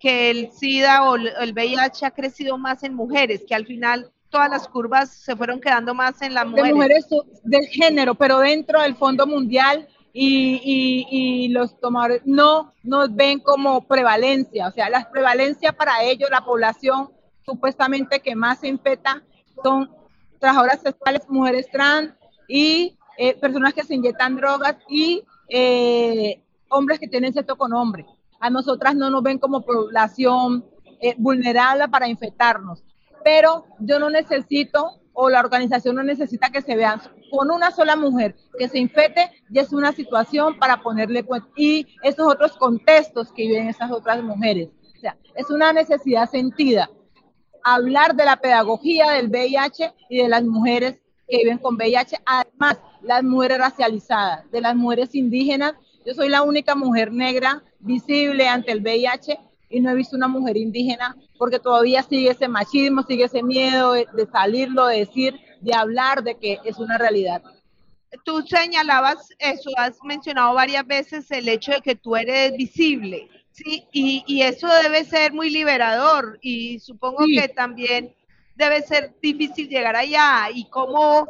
que 0.00 0.30
el 0.30 0.50
SIDA 0.50 1.08
o 1.08 1.16
el 1.16 1.52
VIH 1.52 2.06
ha 2.06 2.10
crecido 2.10 2.56
más 2.58 2.82
en 2.82 2.94
mujeres, 2.94 3.44
que 3.46 3.54
al 3.54 3.66
final 3.66 4.10
todas 4.32 4.50
las 4.50 4.66
curvas 4.66 5.10
se 5.10 5.36
fueron 5.36 5.60
quedando 5.60 5.94
más 5.94 6.20
en 6.22 6.34
las 6.34 6.44
de 6.44 6.50
mujeres. 6.74 7.06
del 7.44 7.66
género, 7.66 8.14
pero 8.16 8.38
dentro 8.40 8.80
del 8.82 8.96
Fondo 8.96 9.26
Mundial 9.26 9.86
y, 10.12 10.60
y- 10.64 11.06
y 11.46 11.48
los 11.48 11.78
tomadores 11.78 12.22
no 12.24 12.72
nos 12.82 13.14
ven 13.14 13.38
como 13.40 13.86
prevalencia. 13.86 14.66
O 14.66 14.72
sea, 14.72 14.90
la 14.90 15.08
prevalencia 15.10 15.72
para 15.72 16.02
ellos, 16.02 16.28
la 16.30 16.44
población 16.44 17.10
supuestamente 17.46 18.20
que 18.20 18.34
más 18.34 18.60
se 18.60 18.68
infecta 18.68 19.22
son 19.62 19.90
trabajadoras 20.40 20.80
sexuales, 20.80 21.22
mujeres 21.28 21.68
trans 21.70 22.12
y 22.48 22.96
eh, 23.18 23.34
personas 23.38 23.74
que 23.74 23.84
se 23.84 23.94
inyectan 23.94 24.36
drogas 24.36 24.76
y 24.88 25.22
eh, 25.48 26.42
hombres 26.68 26.98
que 26.98 27.06
tienen 27.08 27.32
sexo 27.32 27.56
con 27.56 27.72
hombres. 27.72 28.06
A 28.40 28.50
nosotras 28.50 28.94
no 28.96 29.10
nos 29.10 29.22
ven 29.22 29.38
como 29.38 29.62
población 29.64 30.64
eh, 31.00 31.14
vulnerable 31.18 31.86
para 31.88 32.08
infectarnos 32.08 32.82
pero 33.24 33.66
yo 33.78 33.98
no 33.98 34.10
necesito 34.10 35.00
o 35.14 35.28
la 35.28 35.40
organización 35.40 35.96
no 35.96 36.02
necesita 36.02 36.50
que 36.50 36.62
se 36.62 36.76
vean 36.76 37.00
con 37.30 37.50
una 37.50 37.70
sola 37.70 37.96
mujer 37.96 38.34
que 38.58 38.68
se 38.68 38.78
infecte 38.78 39.30
ya 39.50 39.62
es 39.62 39.72
una 39.72 39.92
situación 39.92 40.58
para 40.58 40.82
ponerle 40.82 41.22
cuenta 41.22 41.48
y 41.56 41.86
esos 42.02 42.26
otros 42.26 42.56
contextos 42.56 43.32
que 43.32 43.46
viven 43.46 43.68
esas 43.68 43.90
otras 43.90 44.22
mujeres. 44.22 44.70
O 44.96 45.00
sea, 45.00 45.16
es 45.34 45.50
una 45.50 45.72
necesidad 45.72 46.30
sentida 46.30 46.88
hablar 47.64 48.14
de 48.14 48.24
la 48.24 48.36
pedagogía 48.36 49.10
del 49.12 49.28
VIH 49.28 49.92
y 50.08 50.18
de 50.18 50.28
las 50.28 50.42
mujeres 50.42 51.00
que 51.28 51.38
viven 51.38 51.58
con 51.58 51.76
VIH, 51.76 52.18
además 52.26 52.78
las 53.02 53.22
mujeres 53.22 53.58
racializadas, 53.58 54.50
de 54.50 54.60
las 54.60 54.74
mujeres 54.74 55.14
indígenas. 55.14 55.74
Yo 56.04 56.14
soy 56.14 56.28
la 56.28 56.42
única 56.42 56.74
mujer 56.74 57.12
negra 57.12 57.62
visible 57.78 58.48
ante 58.48 58.72
el 58.72 58.80
VIH 58.80 59.38
y 59.72 59.80
no 59.80 59.90
he 59.90 59.94
visto 59.94 60.16
una 60.16 60.28
mujer 60.28 60.56
indígena 60.56 61.16
porque 61.38 61.58
todavía 61.58 62.02
sigue 62.02 62.30
ese 62.30 62.46
machismo, 62.46 63.02
sigue 63.02 63.24
ese 63.24 63.42
miedo 63.42 63.92
de, 63.94 64.06
de 64.12 64.26
salirlo, 64.26 64.86
de 64.86 64.98
decir, 64.98 65.40
de 65.60 65.74
hablar 65.74 66.22
de 66.22 66.36
que 66.36 66.60
es 66.64 66.78
una 66.78 66.98
realidad. 66.98 67.42
Tú 68.24 68.42
señalabas 68.42 69.30
eso, 69.38 69.70
has 69.76 69.96
mencionado 70.04 70.54
varias 70.54 70.86
veces 70.86 71.30
el 71.30 71.48
hecho 71.48 71.72
de 71.72 71.80
que 71.80 71.94
tú 71.94 72.14
eres 72.14 72.52
visible, 72.56 73.30
¿sí? 73.52 73.84
Y, 73.92 74.22
y 74.26 74.42
eso 74.42 74.68
debe 74.82 75.04
ser 75.04 75.32
muy 75.32 75.48
liberador 75.48 76.38
y 76.42 76.78
supongo 76.78 77.24
Sí. 77.24 77.36
que 77.36 77.48
también 77.48 78.14
debe 78.54 78.82
ser 78.82 79.14
difícil 79.22 79.68
llegar 79.70 79.96
allá 79.96 80.50
y 80.54 80.66
cómo, 80.68 81.26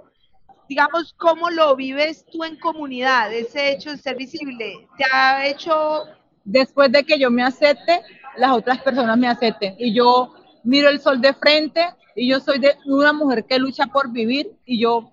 digamos, 0.69 1.15
cómo 1.17 1.51
lo 1.51 1.77
vives 1.77 2.27
tú 2.33 2.43
en 2.43 2.59
comunidad, 2.59 3.33
ese 3.33 3.71
hecho 3.71 3.93
de 3.93 3.99
ser 3.99 4.17
visible. 4.17 4.89
¿Te 4.99 5.05
ha 5.13 5.47
hecho 5.47 6.03
Después 6.45 6.91
de 6.91 7.05
que 7.05 7.19
yo 7.19 7.31
me 7.31 7.45
acepte, 7.45 8.03
las 8.37 8.53
otras 8.53 8.81
personas 8.83 9.19
me 9.19 9.29
acepten. 9.29 9.75
Y 9.79 9.95
yo 9.95 10.35
miro 10.65 10.89
el 10.89 11.01
sol 11.01 11.21
de 11.21 11.35
frente 11.35 11.85
y 12.15 12.29
yo 12.29 12.41
soy 12.41 12.59
de 12.59 12.77
una 12.87 13.13
mujer 13.13 13.45
que 13.45 13.59
lucha 13.59 13.87
por 13.87 14.11
vivir 14.11 14.53
y 14.65 14.81
yo 14.81 15.13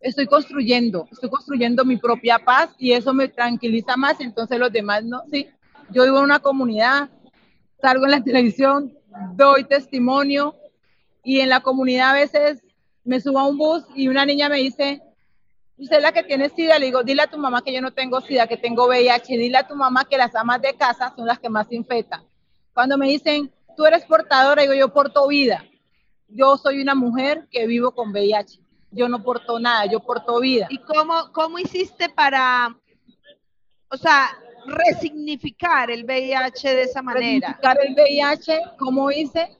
estoy 0.00 0.26
construyendo, 0.26 1.08
estoy 1.10 1.28
construyendo 1.28 1.84
mi 1.84 1.96
propia 1.96 2.38
paz 2.38 2.70
y 2.78 2.92
eso 2.92 3.12
me 3.12 3.28
tranquiliza 3.28 3.96
más, 3.96 4.20
entonces 4.20 4.58
los 4.58 4.72
demás 4.72 5.04
no, 5.04 5.22
sí, 5.30 5.48
yo 5.90 6.04
vivo 6.04 6.18
en 6.18 6.24
una 6.24 6.38
comunidad, 6.38 7.10
salgo 7.80 8.04
en 8.04 8.12
la 8.12 8.22
televisión, 8.24 8.96
doy 9.34 9.64
testimonio 9.64 10.54
y 11.24 11.40
en 11.40 11.48
la 11.48 11.60
comunidad 11.60 12.10
a 12.10 12.14
veces 12.14 12.62
me 13.04 13.20
subo 13.20 13.40
a 13.40 13.48
un 13.48 13.58
bus 13.58 13.84
y 13.94 14.08
una 14.08 14.24
niña 14.24 14.48
me 14.48 14.58
dice, 14.58 15.02
usted 15.78 15.96
es 15.96 16.02
la 16.02 16.12
que 16.12 16.22
tiene 16.22 16.50
SIDA, 16.50 16.78
le 16.78 16.86
digo, 16.86 17.02
dile 17.02 17.22
a 17.22 17.26
tu 17.26 17.38
mamá 17.38 17.62
que 17.62 17.72
yo 17.72 17.80
no 17.80 17.92
tengo 17.92 18.20
SIDA, 18.20 18.46
que 18.46 18.56
tengo 18.56 18.86
VIH, 18.86 19.36
dile 19.36 19.58
a 19.58 19.66
tu 19.66 19.74
mamá 19.74 20.04
que 20.04 20.18
las 20.18 20.34
amas 20.34 20.60
de 20.62 20.74
casa 20.74 21.12
son 21.16 21.26
las 21.26 21.38
que 21.38 21.48
más 21.48 21.72
infectan. 21.72 22.22
Cuando 22.78 22.96
me 22.96 23.08
dicen, 23.08 23.50
tú 23.76 23.86
eres 23.86 24.04
portadora, 24.04 24.62
digo, 24.62 24.72
yo 24.72 24.92
porto 24.92 25.26
vida. 25.26 25.64
Yo 26.28 26.56
soy 26.56 26.80
una 26.80 26.94
mujer 26.94 27.48
que 27.50 27.66
vivo 27.66 27.90
con 27.90 28.12
VIH. 28.12 28.60
Yo 28.92 29.08
no 29.08 29.20
porto 29.20 29.58
nada, 29.58 29.86
yo 29.86 29.98
porto 29.98 30.38
vida. 30.38 30.68
¿Y 30.70 30.78
cómo, 30.78 31.32
cómo 31.32 31.58
hiciste 31.58 32.08
para, 32.08 32.78
o 33.90 33.96
sea, 33.96 34.28
resignificar 34.64 35.90
el 35.90 36.04
VIH 36.04 36.76
de 36.76 36.82
esa 36.82 37.02
manera? 37.02 37.48
Resignificar 37.48 37.78
el 37.84 37.94
VIH, 37.94 38.60
como 38.78 39.10
hice, 39.10 39.58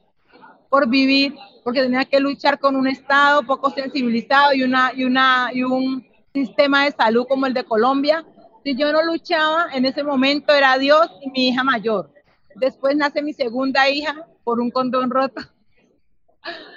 por 0.69 0.87
vivir, 0.87 1.35
porque 1.65 1.81
tenía 1.81 2.05
que 2.05 2.21
luchar 2.21 2.57
con 2.57 2.77
un 2.77 2.87
Estado 2.87 3.43
poco 3.43 3.69
sensibilizado 3.69 4.53
y, 4.53 4.63
una, 4.63 4.93
y, 4.95 5.03
una, 5.03 5.49
y 5.53 5.63
un 5.63 6.07
sistema 6.33 6.85
de 6.85 6.93
salud 6.93 7.27
como 7.27 7.47
el 7.47 7.53
de 7.53 7.65
Colombia. 7.65 8.23
Si 8.63 8.77
yo 8.77 8.93
no 8.93 9.03
luchaba, 9.03 9.67
en 9.73 9.83
ese 9.83 10.05
momento 10.05 10.53
era 10.53 10.77
Dios 10.77 11.11
y 11.21 11.29
mi 11.31 11.49
hija 11.49 11.65
mayor. 11.65 12.13
Después 12.59 12.95
nace 12.95 13.21
mi 13.21 13.33
segunda 13.33 13.89
hija 13.89 14.27
por 14.43 14.59
un 14.59 14.71
condón 14.71 15.09
roto. 15.09 15.41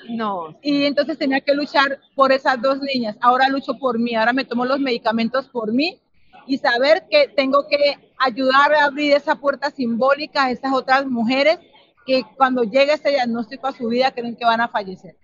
No. 0.08 0.58
Y 0.62 0.84
entonces 0.84 1.18
tenía 1.18 1.40
que 1.40 1.54
luchar 1.54 2.00
por 2.14 2.32
esas 2.32 2.60
dos 2.60 2.80
niñas. 2.80 3.16
Ahora 3.20 3.48
lucho 3.48 3.78
por 3.78 3.98
mí, 3.98 4.14
ahora 4.14 4.32
me 4.32 4.44
tomo 4.44 4.64
los 4.64 4.80
medicamentos 4.80 5.48
por 5.48 5.72
mí 5.72 6.00
y 6.46 6.58
saber 6.58 7.06
que 7.08 7.28
tengo 7.28 7.66
que 7.68 8.12
ayudar 8.18 8.74
a 8.74 8.84
abrir 8.84 9.12
esa 9.12 9.36
puerta 9.36 9.70
simbólica 9.70 10.44
a 10.44 10.50
esas 10.50 10.72
otras 10.72 11.06
mujeres 11.06 11.58
que 12.04 12.24
cuando 12.36 12.64
llegue 12.64 12.94
ese 12.94 13.10
diagnóstico 13.10 13.68
a 13.68 13.72
su 13.72 13.88
vida 13.88 14.10
creen 14.10 14.36
que 14.36 14.44
van 14.44 14.60
a 14.60 14.68
fallecer. 14.68 15.16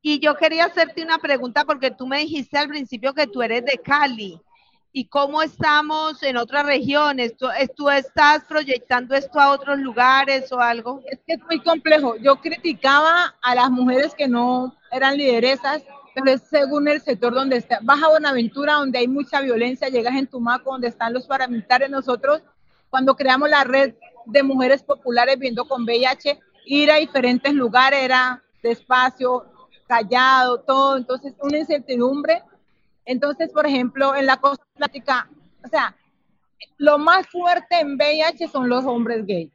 Y 0.00 0.18
yo 0.18 0.36
quería 0.36 0.64
hacerte 0.64 1.02
una 1.02 1.18
pregunta 1.18 1.64
porque 1.64 1.90
tú 1.90 2.06
me 2.06 2.18
dijiste 2.18 2.58
al 2.58 2.68
principio 2.68 3.14
que 3.14 3.26
tú 3.26 3.42
eres 3.42 3.64
de 3.64 3.78
Cali. 3.78 4.40
¿Y 4.92 5.06
cómo 5.06 5.42
estamos 5.42 6.22
en 6.22 6.36
otras 6.36 6.66
regiones? 6.66 7.36
¿Tú, 7.36 7.46
¿Tú, 7.74 7.88
estás 7.88 8.44
proyectando 8.44 9.14
esto 9.14 9.40
a 9.40 9.50
otros 9.50 9.78
lugares 9.78 10.52
o 10.52 10.60
algo? 10.60 11.00
Es 11.10 11.18
que 11.26 11.34
es 11.34 11.40
muy 11.48 11.60
complejo. 11.60 12.16
Yo 12.16 12.36
criticaba 12.36 13.34
a 13.40 13.54
las 13.54 13.70
mujeres 13.70 14.14
que 14.14 14.28
no 14.28 14.76
eran 14.90 15.16
lideresas 15.16 15.82
pero 16.14 16.30
es 16.30 16.42
según 16.42 16.88
el 16.88 17.00
sector 17.00 17.32
donde 17.32 17.56
está. 17.56 17.78
Baja 17.82 18.08
Buenaventura, 18.08 18.74
donde 18.74 18.98
hay 18.98 19.08
mucha 19.08 19.40
violencia, 19.40 19.88
llegas 19.88 20.14
en 20.14 20.26
Tumaco, 20.26 20.72
donde 20.72 20.88
están 20.88 21.12
los 21.12 21.26
paramilitares. 21.26 21.90
Nosotros, 21.90 22.42
cuando 22.90 23.16
creamos 23.16 23.48
la 23.48 23.64
red 23.64 23.94
de 24.26 24.42
mujeres 24.42 24.82
populares 24.82 25.38
viendo 25.38 25.66
con 25.66 25.84
VIH, 25.84 26.38
ir 26.66 26.90
a 26.90 26.96
diferentes 26.96 27.52
lugares 27.54 28.02
era 28.02 28.42
despacio, 28.62 29.46
callado, 29.86 30.60
todo. 30.60 30.96
Entonces, 30.96 31.34
una 31.40 31.58
incertidumbre. 31.58 32.42
Entonces, 33.04 33.50
por 33.52 33.66
ejemplo, 33.66 34.14
en 34.14 34.26
la 34.26 34.36
costa 34.36 34.64
atlántica, 34.74 35.28
o 35.64 35.68
sea, 35.68 35.96
lo 36.78 36.98
más 36.98 37.26
fuerte 37.26 37.80
en 37.80 37.96
VIH 37.96 38.48
son 38.48 38.68
los 38.68 38.84
hombres 38.84 39.26
gays. 39.26 39.50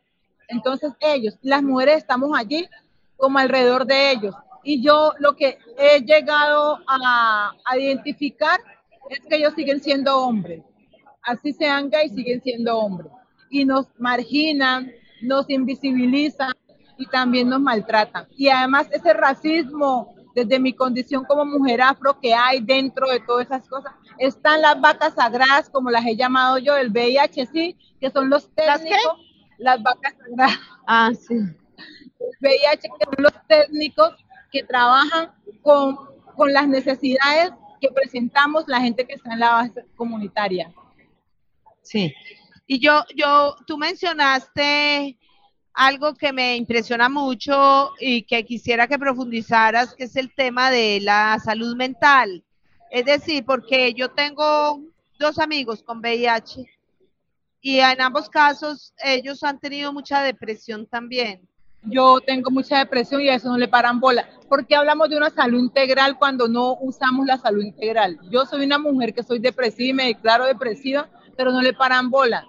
Entonces, 0.49 0.93
ellos, 0.99 1.37
las 1.41 1.63
mujeres 1.63 1.97
estamos 1.97 2.37
allí 2.37 2.67
como 3.15 3.39
alrededor 3.39 3.85
de 3.85 4.11
ellos 4.11 4.35
y 4.67 4.81
yo 4.81 5.13
lo 5.19 5.33
que 5.33 5.59
he 5.77 6.01
llegado 6.01 6.79
a, 6.87 7.53
identificar 7.77 8.59
es 9.09 9.21
que 9.21 9.37
ellos 9.37 9.53
siguen 9.53 9.79
siendo 9.79 10.17
hombres. 10.17 10.61
Así 11.21 11.53
sean 11.53 11.89
gays, 11.89 12.13
siguen 12.13 12.41
siendo 12.41 12.77
hombres. 12.77 13.09
Y 13.49 13.63
nos 13.63 13.87
marginan, 13.97 14.91
nos 15.21 15.49
invisibilizan 15.49 16.51
y 16.97 17.05
también 17.05 17.47
nos 17.47 17.61
maltratan. 17.61 18.27
Y 18.35 18.49
además 18.49 18.89
ese 18.91 19.13
racismo 19.13 20.13
desde 20.37 20.59
mi 20.59 20.71
condición 20.71 21.25
como 21.25 21.43
mujer 21.45 21.81
afro 21.81 22.19
que 22.19 22.31
hay 22.31 22.61
dentro 22.61 23.07
de 23.07 23.19
todas 23.21 23.47
esas 23.47 23.67
cosas, 23.67 23.91
están 24.19 24.61
las 24.61 24.79
vacas 24.79 25.15
sagradas, 25.15 25.67
como 25.67 25.89
las 25.89 26.05
he 26.05 26.15
llamado 26.15 26.59
yo, 26.59 26.77
el 26.77 26.91
VIH, 26.91 27.47
sí, 27.47 27.75
que 27.99 28.11
son 28.11 28.29
los 28.29 28.47
técnicos, 28.53 29.17
las, 29.57 29.81
vacas 29.81 30.13
sagradas. 30.15 30.59
Ah, 30.85 31.09
sí. 31.15 31.33
El 31.33 32.37
VIH, 32.39 32.81
que 32.81 33.05
son 33.05 33.23
los 33.23 33.33
técnicos 33.47 34.13
que 34.51 34.61
trabajan 34.61 35.31
con, 35.63 35.97
con 36.35 36.53
las 36.53 36.67
necesidades 36.67 37.51
que 37.81 37.89
presentamos 37.89 38.67
la 38.67 38.79
gente 38.79 39.07
que 39.07 39.15
está 39.15 39.33
en 39.33 39.39
la 39.39 39.53
base 39.53 39.85
comunitaria. 39.95 40.71
Sí. 41.81 42.13
Y 42.67 42.79
yo, 42.79 43.03
yo, 43.15 43.55
tú 43.65 43.79
mencionaste 43.79 45.17
algo 45.77 46.15
que 46.15 46.33
me 46.33 46.57
impresiona 46.57 47.07
mucho 47.07 47.93
y 47.99 48.23
que 48.23 48.43
quisiera 48.43 48.87
que 48.87 48.99
profundizaras, 48.99 49.95
es 49.97 50.15
el 50.15 50.33
tema 50.33 50.69
de 50.71 50.99
la 51.01 51.39
salud 51.39 51.75
mental. 51.75 52.43
Es 52.91 53.05
decir, 53.05 53.45
porque 53.45 53.93
yo 53.93 54.09
tengo 54.09 54.81
dos 55.19 55.39
amigos 55.39 55.83
con 55.83 55.99
VIH 55.99 56.65
y 57.61 57.79
en 57.79 58.01
ambos 58.01 58.29
casos 58.29 58.93
ellos 59.03 59.43
han 59.43 59.59
tenido 59.59 59.93
mucha 59.93 60.21
depresión 60.21 60.85
también 60.85 61.47
yo 61.89 62.19
tengo 62.25 62.51
mucha 62.51 62.79
depresión 62.79 63.21
y 63.21 63.29
a 63.29 63.35
eso 63.35 63.49
no 63.49 63.57
le 63.57 63.67
paran 63.67 63.99
bola. 63.99 64.27
¿Por 64.49 64.65
qué 64.65 64.75
hablamos 64.75 65.09
de 65.09 65.17
una 65.17 65.29
salud 65.29 65.59
integral 65.59 66.17
cuando 66.17 66.47
no 66.47 66.77
usamos 66.81 67.25
la 67.25 67.37
salud 67.37 67.63
integral? 67.63 68.19
Yo 68.29 68.45
soy 68.45 68.65
una 68.65 68.77
mujer 68.77 69.13
que 69.13 69.23
soy 69.23 69.39
depresiva 69.39 69.89
y 69.89 69.93
me 69.93 70.05
declaro 70.07 70.45
depresiva, 70.45 71.09
pero 71.35 71.51
no 71.51 71.61
le 71.61 71.73
paran 71.73 72.09
bola. 72.09 72.45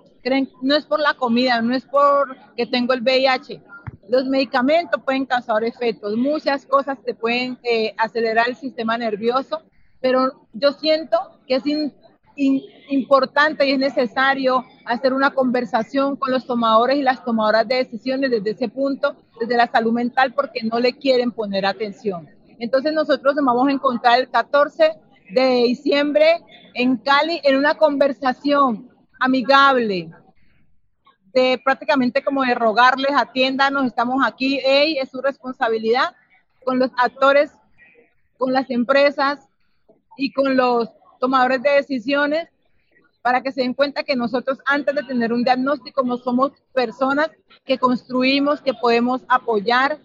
No 0.63 0.77
es 0.77 0.85
por 0.85 1.01
la 1.01 1.15
comida, 1.15 1.61
no 1.63 1.75
es 1.75 1.85
por 1.85 2.37
que 2.57 2.67
tengo 2.67 2.93
el 2.93 3.03
VIH. 3.03 3.63
Los 4.09 4.25
medicamentos 4.25 5.03
pueden 5.03 5.27
causar 5.27 5.65
efectos, 5.65 6.17
muchas 6.17 6.65
cosas 6.65 6.99
te 7.05 7.15
pueden 7.15 7.59
eh, 7.63 7.95
acelerar 7.99 8.49
el 8.49 8.57
sistema 8.57 8.97
nervioso, 8.97 9.63
pero 10.01 10.47
yo 10.55 10.73
siento 10.73 11.19
que 11.47 11.57
es 11.57 11.65
importante 12.89 13.67
y 13.67 13.73
es 13.73 13.79
necesario 13.79 14.65
hacer 14.87 15.13
una 15.13 15.31
conversación 15.31 16.17
con 16.17 16.31
los 16.31 16.47
tomadores 16.47 16.97
y 16.97 17.03
las 17.03 17.25
tomadoras 17.25 17.69
de 17.69 17.77
decisiones 17.77 18.31
desde 18.31 18.51
ese 18.51 18.69
punto, 18.69 19.17
desde 19.39 19.57
la 19.57 19.67
salud 19.67 19.93
mental, 19.93 20.33
porque 20.33 20.63
no 20.63 20.79
le 20.79 20.95
quieren 20.95 21.31
poner 21.31 21.67
atención. 21.67 22.29
Entonces 22.59 22.93
nosotros 22.93 23.35
nos 23.35 23.45
vamos 23.45 23.69
a 23.69 23.73
encontrar 23.73 24.21
el 24.21 24.31
14 24.31 24.93
de 25.31 25.65
diciembre 25.65 26.43
en 26.75 26.97
Cali 26.97 27.41
en 27.45 27.57
una 27.57 27.75
conversación 27.75 28.89
amigable, 29.21 30.11
de 31.39 31.61
prácticamente 31.65 32.25
como 32.25 32.43
de 32.43 32.55
rogarles, 32.55 33.13
atiéndanos, 33.15 33.87
estamos 33.87 34.27
aquí, 34.27 34.61
hey, 34.65 34.99
es 35.01 35.09
su 35.09 35.23
responsabilidad, 35.23 36.17
con 36.65 36.81
los 36.81 36.91
actores, 36.97 37.53
con 38.37 38.53
las 38.53 38.69
empresas 38.71 39.49
y 40.17 40.33
con 40.33 40.57
los 40.57 40.89
tomadores 41.21 41.63
de 41.63 41.71
decisiones 41.71 42.49
para 43.23 43.41
que 43.41 43.53
se 43.53 43.61
den 43.61 43.75
cuenta 43.75 44.03
que 44.03 44.17
nosotros 44.17 44.59
antes 44.67 44.95
de 44.95 45.03
tener 45.05 45.33
un 45.33 45.45
diagnóstico 45.45 46.03
no 46.03 46.17
somos 46.17 46.53
personas 46.73 47.31
que 47.65 47.79
construimos, 47.79 48.61
que 48.61 48.75
podemos 48.75 49.23
apoyar. 49.29 49.99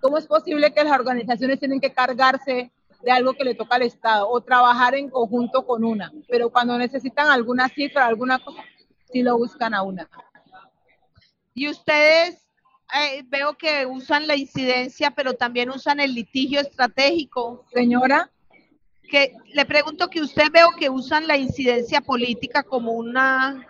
¿Cómo 0.00 0.18
es 0.18 0.26
posible 0.26 0.72
que 0.72 0.84
las 0.84 0.98
organizaciones 0.98 1.58
tienen 1.58 1.80
que 1.80 1.92
cargarse 1.92 2.70
de 3.02 3.10
algo 3.10 3.34
que 3.34 3.44
le 3.44 3.54
toca 3.54 3.76
al 3.76 3.82
Estado 3.82 4.28
o 4.28 4.40
trabajar 4.40 4.94
en 4.94 5.10
conjunto 5.10 5.66
con 5.66 5.84
una? 5.84 6.12
Pero 6.28 6.50
cuando 6.50 6.78
necesitan 6.78 7.28
alguna 7.28 7.68
cifra, 7.68 8.06
alguna 8.06 8.38
cosa, 8.38 8.62
sí 9.10 9.22
lo 9.22 9.36
buscan 9.36 9.74
a 9.74 9.82
una. 9.82 10.08
Y 11.56 11.70
ustedes 11.70 12.46
eh, 12.94 13.24
veo 13.28 13.56
que 13.56 13.86
usan 13.86 14.26
la 14.26 14.36
incidencia, 14.36 15.10
pero 15.10 15.32
también 15.32 15.70
usan 15.70 16.00
el 16.00 16.14
litigio 16.14 16.60
estratégico. 16.60 17.64
Señora, 17.72 18.30
que 19.10 19.32
le 19.54 19.64
pregunto 19.64 20.10
que 20.10 20.20
usted 20.20 20.50
veo 20.52 20.68
que 20.78 20.90
usan 20.90 21.26
la 21.26 21.38
incidencia 21.38 22.02
política 22.02 22.62
como 22.62 22.92
una 22.92 23.66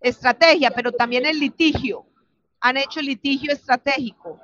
estrategia, 0.00 0.72
pero 0.72 0.90
también 0.90 1.24
el 1.24 1.38
litigio. 1.38 2.04
Han 2.60 2.76
hecho 2.76 3.00
litigio 3.00 3.52
estratégico. 3.52 4.40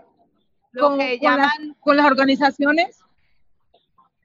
Lo 0.70 0.90
¿Con, 0.90 0.98
que 1.00 1.18
llaman, 1.18 1.76
con, 1.80 1.96
las, 1.96 2.06
organizaciones. 2.06 3.00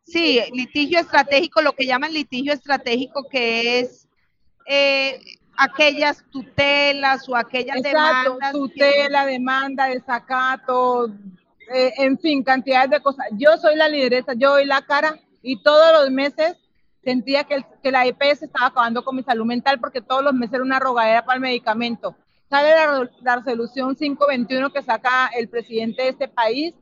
Sí, 0.04 0.40
litigio 0.54 1.00
estratégico, 1.00 1.64
lo 1.64 1.74
que 1.74 1.88
llaman 1.88 2.14
litigio 2.14 2.54
estratégico, 2.54 3.28
que 3.28 3.80
es 3.80 4.08
eh, 4.68 5.20
aquellas 5.62 6.26
tutelas 6.32 7.30
o 7.30 7.36
aquellas 7.36 7.78
Exacto, 7.78 8.34
demandas. 8.34 8.52
Tutela, 8.52 9.26
demanda, 9.26 9.86
desacato, 9.86 11.08
eh, 11.74 11.94
en 11.98 12.18
fin, 12.18 12.44
cantidades 12.44 12.90
de 12.90 13.02
cosas. 13.02 13.28
Yo 13.34 13.58
soy 13.58 13.76
la 13.76 13.88
lideresa, 13.88 14.34
yo 14.34 14.52
doy 14.52 14.66
la 14.66 14.82
cara 14.82 15.20
y 15.42 15.62
todos 15.62 16.02
los 16.02 16.12
meses 16.12 16.58
sentía 17.04 17.44
que, 17.44 17.64
que 17.82 17.92
la 17.92 18.06
EPS 18.06 18.44
estaba 18.44 18.68
acabando 18.68 19.04
con 19.04 19.16
mi 19.16 19.24
salud 19.24 19.46
mental 19.46 19.80
porque 19.80 20.02
todos 20.02 20.24
los 20.24 20.34
meses 20.34 20.56
era 20.56 20.64
una 20.64 20.80
rogadera 20.80 21.24
para 21.24 21.36
el 21.36 21.42
medicamento. 21.42 22.16
Sale 22.50 22.72
la, 22.72 23.10
la 23.22 23.36
resolución 23.38 23.96
521 23.96 24.74
que 24.74 24.82
saca 24.82 25.28
el 25.38 25.48
presidente 25.48 26.04
de 26.04 26.10
este 26.10 26.28
país 26.28 26.74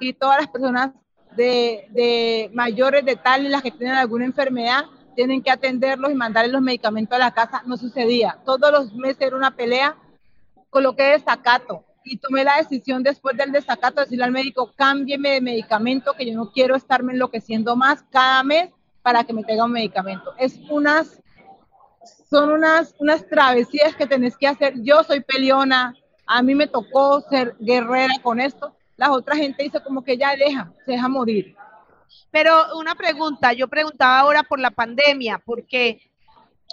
y 0.00 0.14
todas 0.14 0.40
las 0.40 0.48
personas 0.48 0.90
de, 1.36 1.86
de 1.90 2.50
mayores 2.54 3.04
de 3.04 3.16
tal 3.16 3.46
y 3.46 3.48
las 3.48 3.62
que 3.62 3.70
tienen 3.70 3.96
alguna 3.96 4.24
enfermedad 4.24 4.84
tienen 5.14 5.42
que 5.42 5.50
atenderlos 5.50 6.10
y 6.10 6.14
mandarles 6.14 6.52
los 6.52 6.62
medicamentos 6.62 7.16
a 7.16 7.18
la 7.18 7.30
casa. 7.32 7.62
No 7.66 7.76
sucedía. 7.76 8.38
Todos 8.44 8.70
los 8.72 8.94
meses 8.94 9.20
era 9.20 9.36
una 9.36 9.54
pelea. 9.54 9.96
Coloqué 10.70 11.04
desacato 11.04 11.84
y 12.04 12.16
tomé 12.16 12.44
la 12.44 12.56
decisión 12.56 13.02
después 13.02 13.36
del 13.36 13.52
desacato 13.52 13.96
de 13.96 14.02
decirle 14.02 14.24
al 14.24 14.32
médico, 14.32 14.72
cámbieme 14.76 15.30
de 15.30 15.40
medicamento, 15.40 16.14
que 16.14 16.26
yo 16.26 16.36
no 16.36 16.50
quiero 16.50 16.74
estarme 16.74 17.12
enloqueciendo 17.12 17.76
más 17.76 18.02
cada 18.10 18.42
mes 18.42 18.70
para 19.02 19.24
que 19.24 19.32
me 19.32 19.44
tenga 19.44 19.64
un 19.64 19.72
medicamento. 19.72 20.32
Es 20.38 20.58
unas, 20.68 21.20
son 22.30 22.50
unas, 22.50 22.94
unas 22.98 23.26
travesías 23.28 23.94
que 23.94 24.06
tenés 24.06 24.36
que 24.36 24.48
hacer. 24.48 24.74
Yo 24.82 25.02
soy 25.04 25.20
peleona, 25.20 25.94
a 26.26 26.42
mí 26.42 26.54
me 26.54 26.66
tocó 26.66 27.20
ser 27.22 27.56
guerrera 27.60 28.14
con 28.22 28.40
esto. 28.40 28.74
La 28.96 29.12
otra 29.12 29.36
gente 29.36 29.62
dice 29.62 29.80
como 29.82 30.02
que 30.02 30.16
ya 30.16 30.36
deja, 30.36 30.72
se 30.84 30.92
deja 30.92 31.08
morir. 31.08 31.56
Pero 32.32 32.76
una 32.76 32.96
pregunta, 32.96 33.52
yo 33.52 33.68
preguntaba 33.68 34.18
ahora 34.18 34.42
por 34.42 34.58
la 34.58 34.72
pandemia, 34.72 35.40
porque 35.44 36.00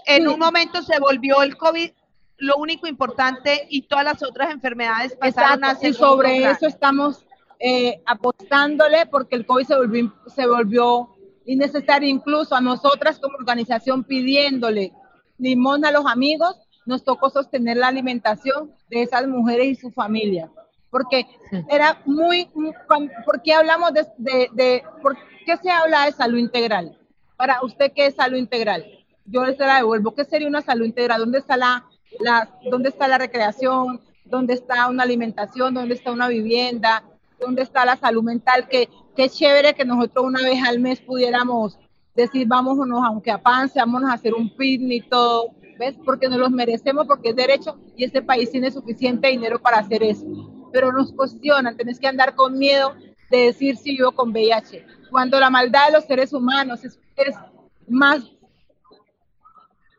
en 0.07 0.27
un 0.27 0.39
momento 0.39 0.81
se 0.81 0.99
volvió 0.99 1.43
el 1.43 1.57
COVID 1.57 1.91
lo 2.37 2.55
único 2.55 2.87
importante 2.87 3.67
y 3.69 3.81
todas 3.83 4.05
las 4.05 4.23
otras 4.23 4.51
enfermedades 4.51 5.15
pasaron 5.15 5.63
a 5.63 5.77
Y 5.81 5.93
sobre 5.93 6.49
eso 6.49 6.67
estamos 6.67 7.25
eh, 7.59 8.01
apostándole 8.05 9.05
porque 9.05 9.35
el 9.35 9.45
COVID 9.45 9.65
se 9.65 9.75
volvió, 9.75 10.13
se 10.33 10.47
volvió 10.47 11.09
innecesario 11.45 12.07
incluso 12.07 12.55
a 12.55 12.61
nosotras 12.61 13.19
como 13.19 13.35
organización 13.35 14.05
pidiéndole 14.05 14.93
limón 15.37 15.83
a 15.85 15.91
los 15.91 16.05
amigos, 16.05 16.55
nos 16.85 17.03
tocó 17.03 17.29
sostener 17.29 17.77
la 17.77 17.87
alimentación 17.87 18.71
de 18.89 19.03
esas 19.03 19.27
mujeres 19.27 19.67
y 19.67 19.75
sus 19.75 19.93
familias. 19.93 20.49
Porque 20.89 21.27
era 21.69 22.01
muy, 22.05 22.49
¿por 23.25 23.41
qué 23.43 23.53
hablamos 23.53 23.93
de, 23.93 24.07
de, 24.17 24.49
de, 24.53 24.83
por 25.01 25.17
qué 25.45 25.57
se 25.57 25.69
habla 25.69 26.05
de 26.05 26.11
salud 26.11 26.37
integral? 26.37 26.97
Para 27.37 27.61
usted, 27.63 27.91
¿qué 27.95 28.07
es 28.07 28.15
salud 28.15 28.37
integral? 28.37 28.85
Yo 29.25 29.45
se 29.45 29.57
la 29.57 29.77
devuelvo. 29.77 30.15
¿Qué 30.15 30.25
sería 30.25 30.47
una 30.47 30.61
salud 30.61 30.85
integral? 30.85 31.19
¿Dónde 31.19 31.37
está 31.37 31.55
la 31.55 31.85
la, 32.19 32.49
dónde 32.69 32.89
está 32.89 33.07
la 33.07 33.17
recreación, 33.17 34.01
dónde 34.25 34.53
está 34.53 34.89
una 34.89 35.03
alimentación, 35.03 35.73
dónde 35.73 35.95
está 35.95 36.11
una 36.11 36.27
vivienda, 36.27 37.03
dónde 37.39 37.61
está 37.61 37.85
la 37.85 37.97
salud 37.97 38.23
mental, 38.23 38.67
que 38.67 38.89
qué 39.15 39.29
chévere 39.29 39.73
que 39.73 39.85
nosotros 39.85 40.25
una 40.25 40.41
vez 40.41 40.61
al 40.63 40.79
mes 40.79 41.01
pudiéramos 41.01 41.77
decir, 42.15 42.47
vámonos, 42.47 43.01
aunque 43.05 43.31
a 43.31 43.41
pan, 43.41 43.69
vámonos 43.73 44.09
a 44.09 44.13
hacer 44.13 44.33
un 44.33 44.55
picnic, 44.55 45.07
todo, 45.09 45.51
¿ves? 45.77 45.95
Porque 46.03 46.27
nos 46.27 46.39
los 46.39 46.51
merecemos, 46.51 47.07
porque 47.07 47.29
es 47.29 47.35
derecho 47.35 47.77
y 47.95 48.03
este 48.03 48.21
país 48.21 48.51
tiene 48.51 48.71
suficiente 48.71 49.29
dinero 49.29 49.59
para 49.59 49.77
hacer 49.77 50.03
eso. 50.03 50.25
Pero 50.71 50.91
nos 50.91 51.13
cuestionan, 51.13 51.77
tenés 51.77 51.99
que 51.99 52.07
andar 52.07 52.35
con 52.35 52.57
miedo 52.57 52.95
de 53.29 53.37
decir 53.45 53.77
si 53.77 53.91
vivo 53.91 54.11
con 54.11 54.31
VIH. 54.31 54.85
Cuando 55.09 55.39
la 55.39 55.49
maldad 55.49 55.87
de 55.87 55.93
los 55.93 56.05
seres 56.05 56.33
humanos 56.33 56.83
es, 56.83 56.99
es 57.15 57.35
más, 57.87 58.23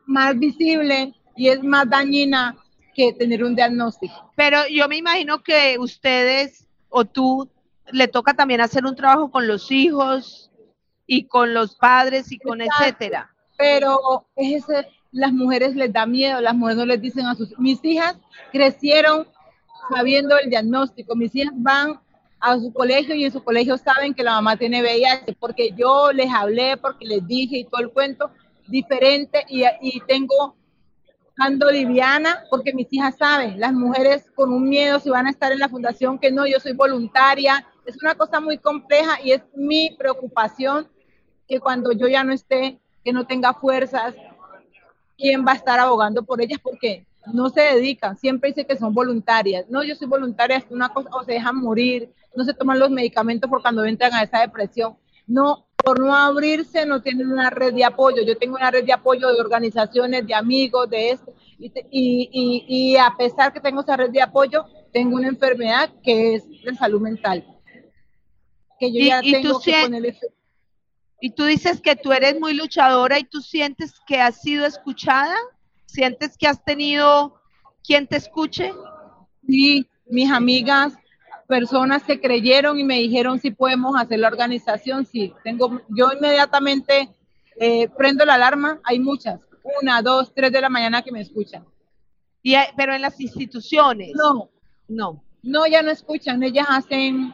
más 0.05 0.37
visible 0.37 1.13
y 1.35 1.49
es 1.49 1.63
más 1.63 1.89
dañina 1.89 2.55
que 2.93 3.13
tener 3.13 3.43
un 3.43 3.55
diagnóstico. 3.55 4.31
Pero 4.35 4.59
yo 4.69 4.87
me 4.87 4.97
imagino 4.97 5.43
que 5.43 5.77
ustedes 5.79 6.67
o 6.89 7.05
tú 7.05 7.49
le 7.91 8.07
toca 8.07 8.33
también 8.33 8.61
hacer 8.61 8.85
un 8.85 8.95
trabajo 8.95 9.31
con 9.31 9.47
los 9.47 9.71
hijos 9.71 10.51
y 11.07 11.27
con 11.27 11.53
los 11.53 11.75
padres 11.75 12.31
y 12.31 12.37
con 12.37 12.61
Exacto. 12.61 12.83
etcétera. 12.83 13.35
Pero 13.57 14.25
es 14.35 14.63
ese, 14.63 14.87
las 15.11 15.31
mujeres 15.31 15.75
les 15.75 15.91
da 15.91 16.05
miedo, 16.05 16.41
las 16.41 16.55
mujeres 16.55 16.77
no 16.77 16.85
les 16.85 17.01
dicen 17.01 17.25
a 17.25 17.35
sus... 17.35 17.57
Mis 17.59 17.83
hijas 17.83 18.17
crecieron 18.51 19.27
sabiendo 19.93 20.37
el 20.37 20.49
diagnóstico, 20.49 21.15
mis 21.15 21.35
hijas 21.35 21.53
van 21.55 21.99
a 22.39 22.57
su 22.57 22.73
colegio 22.73 23.13
y 23.15 23.25
en 23.25 23.31
su 23.31 23.43
colegio 23.43 23.77
saben 23.77 24.13
que 24.13 24.23
la 24.23 24.33
mamá 24.33 24.57
tiene 24.57 24.81
VIH, 24.81 25.35
porque 25.39 25.71
yo 25.77 26.11
les 26.11 26.31
hablé, 26.31 26.77
porque 26.77 27.05
les 27.05 27.25
dije 27.27 27.57
y 27.57 27.65
todo 27.65 27.81
el 27.81 27.91
cuento 27.91 28.31
diferente 28.67 29.45
y, 29.47 29.63
y 29.81 30.01
tengo 30.07 30.55
ando 31.37 31.71
liviana 31.71 32.43
porque 32.49 32.73
mis 32.73 32.87
hijas 32.91 33.15
saben, 33.17 33.59
las 33.59 33.73
mujeres 33.73 34.29
con 34.35 34.53
un 34.53 34.67
miedo 34.67 34.99
si 34.99 35.09
van 35.09 35.27
a 35.27 35.31
estar 35.31 35.51
en 35.51 35.59
la 35.59 35.69
fundación 35.69 36.19
que 36.19 36.31
no, 36.31 36.45
yo 36.45 36.59
soy 36.59 36.73
voluntaria, 36.73 37.65
es 37.85 38.01
una 38.01 38.15
cosa 38.15 38.39
muy 38.39 38.57
compleja 38.57 39.19
y 39.23 39.31
es 39.31 39.41
mi 39.55 39.95
preocupación 39.97 40.87
que 41.47 41.59
cuando 41.59 41.91
yo 41.91 42.07
ya 42.07 42.23
no 42.23 42.31
esté, 42.31 42.79
que 43.03 43.13
no 43.13 43.25
tenga 43.25 43.53
fuerzas, 43.53 44.15
quién 45.17 45.45
va 45.45 45.53
a 45.53 45.55
estar 45.55 45.79
abogando 45.79 46.23
por 46.23 46.41
ellas 46.41 46.59
porque 46.61 47.05
no 47.33 47.49
se 47.49 47.61
dedican, 47.61 48.17
siempre 48.17 48.49
dice 48.49 48.65
que 48.65 48.77
son 48.77 48.93
voluntarias, 48.93 49.65
no, 49.69 49.83
yo 49.83 49.95
soy 49.95 50.07
voluntaria, 50.07 50.57
es 50.57 50.65
una 50.69 50.89
cosa, 50.89 51.09
o 51.13 51.23
se 51.23 51.33
dejan 51.33 51.57
morir, 51.57 52.11
no 52.35 52.43
se 52.43 52.53
toman 52.53 52.79
los 52.79 52.89
medicamentos 52.89 53.49
por 53.49 53.61
cuando 53.61 53.85
entran 53.85 54.13
a 54.13 54.23
esa 54.23 54.39
depresión, 54.39 54.97
no, 55.27 55.67
por 55.81 55.99
no 55.99 56.15
abrirse 56.15 56.85
no 56.85 57.01
tienen 57.01 57.31
una 57.31 57.49
red 57.49 57.73
de 57.73 57.83
apoyo. 57.83 58.21
Yo 58.23 58.37
tengo 58.37 58.55
una 58.55 58.71
red 58.71 58.85
de 58.85 58.93
apoyo 58.93 59.31
de 59.33 59.39
organizaciones, 59.39 60.25
de 60.25 60.33
amigos, 60.33 60.89
de 60.89 61.11
esto. 61.11 61.33
Y, 61.57 61.71
y, 61.91 62.65
y, 62.67 62.97
a 62.97 63.13
pesar 63.17 63.51
que 63.53 63.59
tengo 63.59 63.81
esa 63.81 63.97
red 63.97 64.11
de 64.11 64.21
apoyo, 64.21 64.65
tengo 64.91 65.15
una 65.15 65.27
enfermedad 65.27 65.91
que 66.03 66.35
es 66.35 66.47
de 66.63 66.75
salud 66.75 67.01
mental. 67.01 67.45
Que 68.79 68.91
yo 68.91 68.99
y, 68.99 69.07
ya 69.07 69.21
tengo 69.21 69.53
tú 69.53 69.61
que 69.61 69.81
ponerle... 69.81 70.17
Y 71.23 71.31
tú 71.31 71.45
dices 71.45 71.81
que 71.81 71.95
tú 71.95 72.11
eres 72.11 72.39
muy 72.39 72.53
luchadora 72.53 73.19
y 73.19 73.23
tú 73.23 73.41
sientes 73.41 73.93
que 74.07 74.19
has 74.19 74.41
sido 74.41 74.65
escuchada, 74.65 75.35
sientes 75.91 76.37
que 76.37 76.47
has 76.47 76.63
tenido 76.63 77.35
quien 77.83 78.07
te 78.07 78.17
escuche. 78.17 78.71
Sí, 79.47 79.87
mis 80.05 80.31
amigas, 80.31 80.93
personas 81.47 82.03
que 82.03 82.21
creyeron 82.21 82.79
y 82.79 82.83
me 82.83 82.95
dijeron 82.99 83.39
si 83.39 83.51
podemos 83.51 83.95
hacer 83.99 84.19
la 84.19 84.27
organización. 84.29 85.05
Sí, 85.05 85.33
tengo, 85.43 85.81
yo 85.89 86.11
inmediatamente 86.13 87.09
eh, 87.59 87.89
prendo 87.97 88.23
la 88.25 88.35
alarma. 88.35 88.79
Hay 88.83 88.99
muchas, 88.99 89.39
una, 89.81 90.01
dos, 90.01 90.33
tres 90.33 90.51
de 90.51 90.61
la 90.61 90.69
mañana 90.69 91.01
que 91.01 91.11
me 91.11 91.21
escuchan. 91.21 91.65
Y, 92.41 92.55
hay- 92.55 92.69
pero 92.77 92.93
en 92.93 93.01
las 93.01 93.19
instituciones. 93.19 94.11
No, 94.15 94.49
No. 94.87 95.23
no, 95.43 95.67
ya 95.67 95.81
no 95.81 95.91
escuchan, 95.91 96.41
ellas 96.43 96.67
hacen 96.69 97.33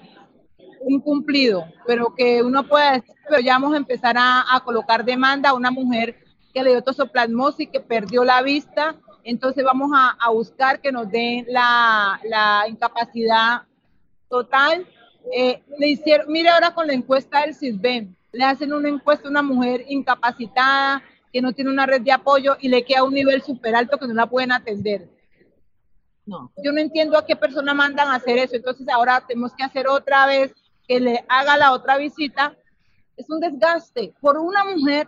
un 0.81 0.99
cumplido, 1.01 1.65
pero 1.85 2.13
que 2.15 2.41
uno 2.43 2.65
puede 2.67 2.93
decir, 2.93 3.15
pero 3.27 3.41
ya 3.41 3.53
vamos 3.53 3.73
a 3.73 3.77
empezar 3.77 4.15
a, 4.17 4.43
a 4.55 4.63
colocar 4.63 5.03
demanda 5.03 5.49
a 5.49 5.53
una 5.53 5.69
mujer 5.71 6.23
que 6.57 6.63
le 6.63 6.71
dio 6.71 6.81
tosoplasmosis, 6.81 7.69
que 7.69 7.79
perdió 7.79 8.23
la 8.23 8.41
vista, 8.41 8.95
entonces 9.23 9.63
vamos 9.63 9.91
a, 9.93 10.17
a 10.19 10.31
buscar 10.31 10.81
que 10.81 10.91
nos 10.91 11.07
den 11.07 11.45
la, 11.49 12.19
la 12.23 12.67
incapacidad 12.67 13.61
total. 14.27 14.87
Eh, 15.31 15.61
le 15.77 15.89
hicieron, 15.89 16.31
mire 16.31 16.49
ahora 16.49 16.73
con 16.73 16.87
la 16.87 16.93
encuesta 16.93 17.41
del 17.41 17.53
CISBEN, 17.53 18.17
le 18.31 18.43
hacen 18.43 18.73
una 18.73 18.89
encuesta 18.89 19.27
a 19.27 19.31
una 19.31 19.43
mujer 19.43 19.85
incapacitada, 19.87 21.03
que 21.31 21.43
no 21.43 21.53
tiene 21.53 21.69
una 21.69 21.85
red 21.85 22.01
de 22.01 22.11
apoyo 22.11 22.57
y 22.59 22.69
le 22.69 22.83
queda 22.83 23.03
un 23.03 23.13
nivel 23.13 23.43
súper 23.43 23.75
alto 23.75 23.99
que 23.99 24.07
no 24.07 24.15
la 24.15 24.25
pueden 24.25 24.51
atender. 24.51 25.07
No. 26.25 26.51
Yo 26.63 26.71
no 26.71 26.79
entiendo 26.79 27.19
a 27.19 27.25
qué 27.27 27.35
persona 27.35 27.75
mandan 27.75 28.07
a 28.07 28.15
hacer 28.15 28.39
eso, 28.39 28.55
entonces 28.55 28.87
ahora 28.89 29.23
tenemos 29.27 29.53
que 29.53 29.63
hacer 29.63 29.87
otra 29.87 30.25
vez 30.25 30.55
que 30.87 30.99
le 30.99 31.23
haga 31.29 31.55
la 31.55 31.71
otra 31.73 31.97
visita. 31.97 32.55
Es 33.15 33.29
un 33.29 33.41
desgaste 33.41 34.15
por 34.19 34.39
una 34.39 34.63
mujer 34.63 35.07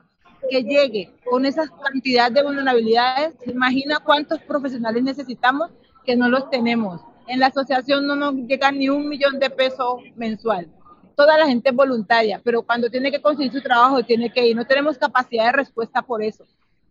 que 0.49 0.63
llegue 0.63 1.12
con 1.30 1.45
esa 1.45 1.67
cantidad 1.67 2.32
de 2.32 2.43
vulnerabilidades. 2.43 3.34
¿Se 3.43 3.52
imagina 3.52 3.99
cuántos 3.99 4.39
profesionales 4.41 5.04
necesitamos 5.04 5.69
que 6.06 6.15
no 6.15 6.30
los 6.30 6.49
tenemos? 6.49 7.02
En 7.28 7.39
la 7.39 7.47
asociación 7.47 8.08
no 8.08 8.15
nos 8.15 8.34
llega 8.36 8.71
ni 8.71 8.89
un 8.89 9.08
millón 9.08 9.39
de 9.39 9.49
pesos 9.49 10.02
mensual. 10.15 10.69
Toda 11.15 11.38
la 11.38 11.45
gente 11.47 11.69
es 11.69 11.75
voluntaria, 11.75 12.41
pero 12.43 12.62
cuando 12.62 12.89
tiene 12.89 13.12
que 13.12 13.21
conseguir 13.21 13.52
su 13.52 13.62
trabajo 13.62 14.02
tiene 14.04 14.32
que 14.32 14.47
ir. 14.47 14.56
No 14.56 14.65
tenemos 14.65 14.97
capacidad 14.97 15.45
de 15.47 15.52
respuesta 15.52 16.02
por 16.02 16.23
eso. 16.23 16.45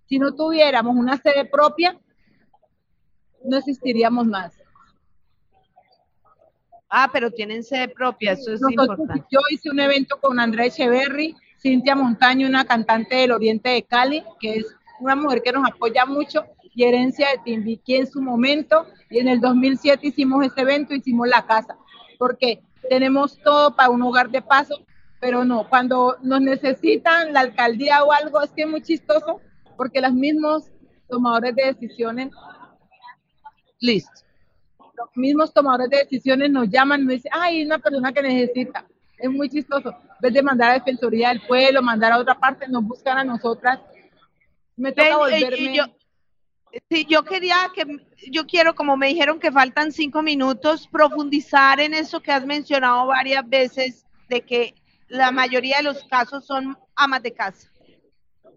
Si 0.06 0.18
no 0.18 0.34
tuviéramos 0.34 0.94
una 0.96 1.16
sede 1.16 1.44
propia, 1.44 1.98
no 3.44 3.56
existiríamos 3.56 4.26
más. 4.26 4.54
Ah, 6.90 7.10
pero 7.12 7.30
tienen 7.30 7.62
sede 7.62 7.88
propia, 7.88 8.32
eso 8.32 8.52
es 8.52 8.60
Nosotros- 8.62 8.98
importante. 8.98 9.26
yo 9.30 9.40
hice 9.50 9.70
un 9.70 9.78
evento 9.80 10.18
con 10.20 10.40
Andrea 10.40 10.66
Echeverry, 10.66 11.36
Cintia 11.60 11.94
Montaño, 11.94 12.46
una 12.46 12.64
cantante 12.64 13.16
del 13.16 13.32
Oriente 13.32 13.70
de 13.70 13.82
Cali, 13.82 14.22
que 14.40 14.56
es 14.56 14.66
una 15.00 15.16
mujer 15.16 15.42
que 15.42 15.52
nos 15.52 15.68
apoya 15.68 16.06
mucho, 16.06 16.44
y 16.74 16.84
herencia 16.84 17.28
de 17.30 17.38
Timbiquí 17.38 17.96
en 17.96 18.06
su 18.06 18.22
momento, 18.22 18.86
y 19.10 19.18
en 19.18 19.28
el 19.28 19.40
2007 19.40 20.06
hicimos 20.06 20.44
este 20.44 20.60
evento, 20.60 20.94
hicimos 20.94 21.26
la 21.26 21.44
casa, 21.46 21.76
porque 22.18 22.62
tenemos 22.88 23.38
todo 23.42 23.74
para 23.74 23.90
un 23.90 24.02
hogar 24.02 24.30
de 24.30 24.42
paso, 24.42 24.78
pero 25.20 25.44
no, 25.44 25.68
cuando 25.68 26.16
nos 26.22 26.40
necesitan 26.40 27.32
la 27.32 27.40
alcaldía 27.40 28.04
o 28.04 28.12
algo, 28.12 28.40
es 28.40 28.50
que 28.50 28.62
es 28.62 28.68
muy 28.68 28.82
chistoso, 28.82 29.40
porque 29.76 30.00
los 30.00 30.12
mismos 30.12 30.70
tomadores 31.08 31.54
de 31.56 31.64
decisiones 31.66 32.30
Listo. 33.80 34.10
los 34.78 35.08
mismos 35.14 35.52
tomadores 35.52 35.88
de 35.90 35.98
decisiones 35.98 36.50
nos 36.50 36.68
llaman 36.68 37.04
nos 37.04 37.14
dicen, 37.14 37.30
ay, 37.34 37.58
hay 37.58 37.64
una 37.64 37.78
persona 37.78 38.12
que 38.12 38.22
necesita. 38.22 38.84
Es 39.16 39.30
muy 39.30 39.48
chistoso. 39.48 39.94
En 40.18 40.22
vez 40.22 40.34
de 40.34 40.42
mandar 40.42 40.70
a 40.70 40.74
Defensoría 40.74 41.28
del 41.28 41.42
Pueblo, 41.42 41.80
mandar 41.80 42.10
a 42.10 42.18
otra 42.18 42.34
parte, 42.34 42.66
nos 42.66 42.82
buscan 42.82 43.18
a 43.18 43.24
nosotras. 43.24 43.78
Me 44.76 44.90
toca 44.90 45.04
Ven, 45.04 45.12
eh, 45.12 45.16
volverme. 45.16 45.76
yo, 45.76 45.84
sí, 46.90 47.06
yo 47.08 47.22
quería 47.22 47.70
que, 47.72 47.84
yo 48.30 48.44
quiero, 48.44 48.74
como 48.74 48.96
me 48.96 49.06
dijeron 49.06 49.38
que 49.38 49.52
faltan 49.52 49.92
cinco 49.92 50.22
minutos, 50.22 50.88
profundizar 50.88 51.78
en 51.78 51.94
eso 51.94 52.20
que 52.20 52.32
has 52.32 52.44
mencionado 52.44 53.06
varias 53.06 53.48
veces, 53.48 54.04
de 54.28 54.40
que 54.40 54.74
la 55.06 55.30
mayoría 55.30 55.76
de 55.78 55.84
los 55.84 56.02
casos 56.04 56.44
son 56.44 56.76
amas 56.96 57.22
de 57.22 57.32
casa. 57.32 57.68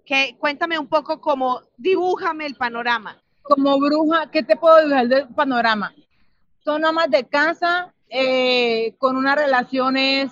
Que 0.04 0.36
cuéntame 0.40 0.80
un 0.80 0.88
poco 0.88 1.22
como, 1.22 1.62
dibújame 1.78 2.48
el 2.48 2.56
panorama. 2.56 3.22
Como 3.44 3.80
bruja, 3.80 4.32
¿qué 4.32 4.42
te 4.42 4.56
puedo 4.56 4.80
dibujar 4.82 5.08
del 5.08 5.28
panorama? 5.30 5.94
Son 6.64 6.84
amas 6.84 7.10
de 7.10 7.24
casa 7.24 7.94
eh, 8.10 8.96
con 8.98 9.16
unas 9.16 9.36
relaciones 9.36 10.32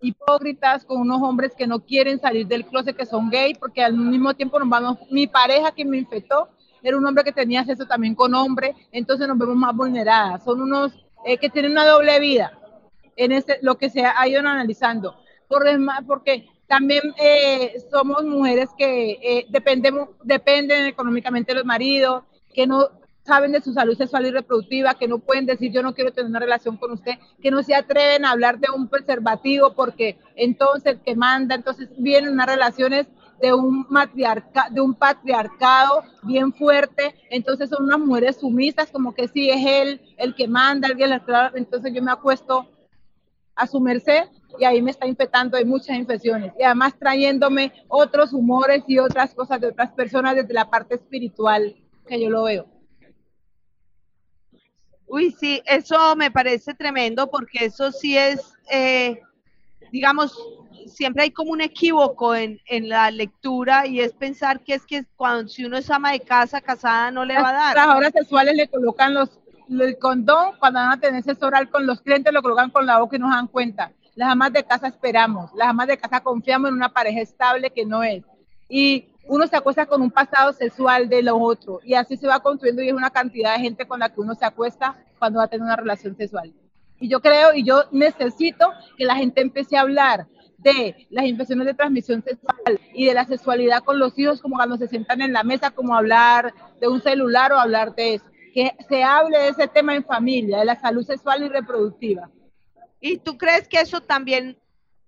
hipócritas 0.00 0.84
con 0.84 1.00
unos 1.00 1.20
hombres 1.22 1.54
que 1.56 1.66
no 1.66 1.80
quieren 1.80 2.20
salir 2.20 2.46
del 2.46 2.66
closet, 2.66 2.96
que 2.96 3.06
son 3.06 3.30
gay, 3.30 3.54
porque 3.54 3.82
al 3.82 3.94
mismo 3.94 4.34
tiempo 4.34 4.58
nos 4.58 4.68
vamos, 4.68 4.98
mi 5.10 5.26
pareja 5.26 5.72
que 5.72 5.84
me 5.84 5.98
infectó 5.98 6.48
era 6.82 6.96
un 6.96 7.06
hombre 7.06 7.24
que 7.24 7.32
tenía 7.32 7.64
sexo 7.64 7.86
también 7.86 8.14
con 8.14 8.34
hombre, 8.34 8.74
entonces 8.92 9.26
nos 9.26 9.38
vemos 9.38 9.56
más 9.56 9.74
vulneradas. 9.74 10.44
Son 10.44 10.62
unos 10.62 10.92
eh, 11.24 11.38
que 11.38 11.50
tienen 11.50 11.72
una 11.72 11.84
doble 11.84 12.20
vida 12.20 12.52
en 13.16 13.32
ese, 13.32 13.58
lo 13.62 13.76
que 13.76 13.90
se 13.90 14.04
ha 14.04 14.28
ido 14.28 14.40
analizando. 14.40 15.16
Por 15.48 15.64
demás, 15.64 16.02
porque 16.06 16.46
también 16.66 17.02
eh, 17.18 17.74
somos 17.90 18.22
mujeres 18.24 18.68
que 18.76 19.18
eh, 19.22 19.46
dependemos, 19.48 20.10
dependen 20.22 20.86
económicamente 20.86 21.52
de 21.52 21.58
los 21.58 21.64
maridos, 21.64 22.24
que 22.54 22.66
no 22.66 22.90
saben 23.28 23.52
de 23.52 23.60
su 23.60 23.72
salud 23.72 23.96
sexual 23.96 24.26
y 24.26 24.30
reproductiva, 24.30 24.94
que 24.94 25.06
no 25.06 25.18
pueden 25.18 25.46
decir 25.46 25.70
yo 25.70 25.82
no 25.82 25.94
quiero 25.94 26.12
tener 26.12 26.30
una 26.30 26.40
relación 26.40 26.78
con 26.78 26.92
usted, 26.92 27.12
que 27.40 27.50
no 27.50 27.62
se 27.62 27.74
atreven 27.74 28.24
a 28.24 28.30
hablar 28.32 28.58
de 28.58 28.68
un 28.74 28.88
preservativo 28.88 29.74
porque 29.74 30.18
entonces 30.34 30.94
el 30.94 31.00
que 31.00 31.14
manda, 31.14 31.54
entonces 31.54 31.90
vienen 31.98 32.32
unas 32.32 32.46
relaciones 32.46 33.06
de 33.40 33.52
un 33.54 33.86
patriarcado 34.98 36.02
bien 36.24 36.52
fuerte, 36.52 37.14
entonces 37.30 37.70
son 37.70 37.84
unas 37.84 38.00
mujeres 38.00 38.38
sumisas, 38.40 38.90
como 38.90 39.14
que 39.14 39.28
sí 39.28 39.48
es 39.50 39.64
él 39.64 40.00
el 40.16 40.34
que 40.34 40.48
manda, 40.48 40.88
alguien 40.88 41.10
entonces 41.54 41.92
yo 41.92 42.02
me 42.02 42.10
acuesto 42.10 42.66
a 43.54 43.66
su 43.66 43.78
merced 43.78 44.24
y 44.58 44.64
ahí 44.64 44.80
me 44.80 44.90
está 44.90 45.06
infectando 45.06 45.56
de 45.56 45.64
muchas 45.64 45.96
infecciones 45.96 46.52
y 46.58 46.62
además 46.62 46.94
trayéndome 46.98 47.72
otros 47.88 48.32
humores 48.32 48.82
y 48.88 48.98
otras 48.98 49.34
cosas 49.34 49.60
de 49.60 49.68
otras 49.68 49.92
personas 49.92 50.34
desde 50.34 50.54
la 50.54 50.70
parte 50.70 50.94
espiritual 50.94 51.76
que 52.06 52.20
yo 52.20 52.30
lo 52.30 52.44
veo. 52.44 52.77
Uy, 55.08 55.34
sí, 55.38 55.62
eso 55.64 56.16
me 56.16 56.30
parece 56.30 56.74
tremendo 56.74 57.30
porque 57.30 57.64
eso 57.64 57.90
sí 57.92 58.16
es, 58.16 58.54
eh, 58.70 59.20
digamos, 59.90 60.36
siempre 60.86 61.24
hay 61.24 61.30
como 61.30 61.52
un 61.52 61.60
equívoco 61.60 62.34
en, 62.34 62.60
en, 62.66 62.88
la 62.88 63.10
lectura 63.10 63.86
y 63.86 64.00
es 64.00 64.12
pensar 64.12 64.60
que 64.60 64.74
es 64.74 64.84
que 64.84 65.04
cuando 65.16 65.48
si 65.48 65.64
uno 65.64 65.76
es 65.76 65.90
ama 65.90 66.12
de 66.12 66.20
casa, 66.20 66.60
casada, 66.60 67.10
no 67.10 67.24
le 67.24 67.34
va 67.34 67.50
a 67.50 67.52
dar. 67.52 67.76
Las 67.76 67.96
horas 67.96 68.12
sexuales 68.12 68.54
le 68.54 68.68
colocan 68.68 69.14
los, 69.14 69.38
el 69.68 69.98
condón, 69.98 70.56
cuando 70.58 70.80
van 70.80 70.92
a 70.92 71.00
tener 71.00 71.22
sexo 71.22 71.46
oral 71.46 71.68
con 71.70 71.86
los 71.86 72.00
clientes, 72.00 72.32
lo 72.32 72.42
colocan 72.42 72.70
con 72.70 72.86
la 72.86 72.98
boca 72.98 73.16
y 73.16 73.18
no 73.18 73.28
se 73.28 73.34
dan 73.34 73.48
cuenta. 73.48 73.92
Las 74.14 74.32
amas 74.32 74.52
de 74.52 74.64
casa 74.64 74.88
esperamos, 74.88 75.50
las 75.54 75.68
amas 75.68 75.86
de 75.86 75.98
casa 75.98 76.20
confiamos 76.20 76.70
en 76.70 76.74
una 76.74 76.88
pareja 76.88 77.20
estable 77.20 77.70
que 77.70 77.84
no 77.84 78.02
es. 78.02 78.24
Y 78.68 79.06
uno 79.28 79.46
se 79.46 79.56
acuesta 79.56 79.86
con 79.86 80.02
un 80.02 80.10
pasado 80.10 80.52
sexual 80.52 81.08
de 81.08 81.22
lo 81.22 81.36
otro 81.36 81.80
y 81.84 81.94
así 81.94 82.16
se 82.16 82.26
va 82.26 82.40
construyendo 82.40 82.82
y 82.82 82.88
es 82.88 82.94
una 82.94 83.10
cantidad 83.10 83.54
de 83.54 83.60
gente 83.60 83.86
con 83.86 84.00
la 84.00 84.08
que 84.08 84.20
uno 84.20 84.34
se 84.34 84.44
acuesta 84.44 84.96
cuando 85.18 85.38
va 85.38 85.44
a 85.44 85.48
tener 85.48 85.64
una 85.64 85.76
relación 85.76 86.16
sexual. 86.16 86.52
Y 86.98 87.08
yo 87.08 87.20
creo 87.20 87.54
y 87.54 87.62
yo 87.62 87.84
necesito 87.92 88.72
que 88.96 89.04
la 89.04 89.16
gente 89.16 89.40
empiece 89.40 89.76
a 89.76 89.82
hablar 89.82 90.26
de 90.56 91.06
las 91.10 91.26
infecciones 91.26 91.66
de 91.66 91.74
transmisión 91.74 92.22
sexual 92.22 92.80
y 92.92 93.06
de 93.06 93.14
la 93.14 93.24
sexualidad 93.24 93.84
con 93.84 93.98
los 93.98 94.18
hijos, 94.18 94.40
como 94.40 94.56
cuando 94.56 94.76
se 94.76 94.88
sientan 94.88 95.20
en 95.20 95.32
la 95.32 95.44
mesa, 95.44 95.70
como 95.70 95.94
hablar 95.94 96.52
de 96.80 96.88
un 96.88 97.00
celular 97.00 97.52
o 97.52 97.58
hablar 97.58 97.94
de 97.94 98.14
eso. 98.14 98.24
Que 98.52 98.72
se 98.88 99.04
hable 99.04 99.38
de 99.38 99.48
ese 99.50 99.68
tema 99.68 99.94
en 99.94 100.04
familia, 100.04 100.58
de 100.58 100.64
la 100.64 100.80
salud 100.80 101.04
sexual 101.04 101.44
y 101.44 101.48
reproductiva. 101.48 102.28
¿Y 103.00 103.18
tú 103.18 103.38
crees 103.38 103.68
que 103.68 103.78
eso 103.78 104.00
también 104.00 104.58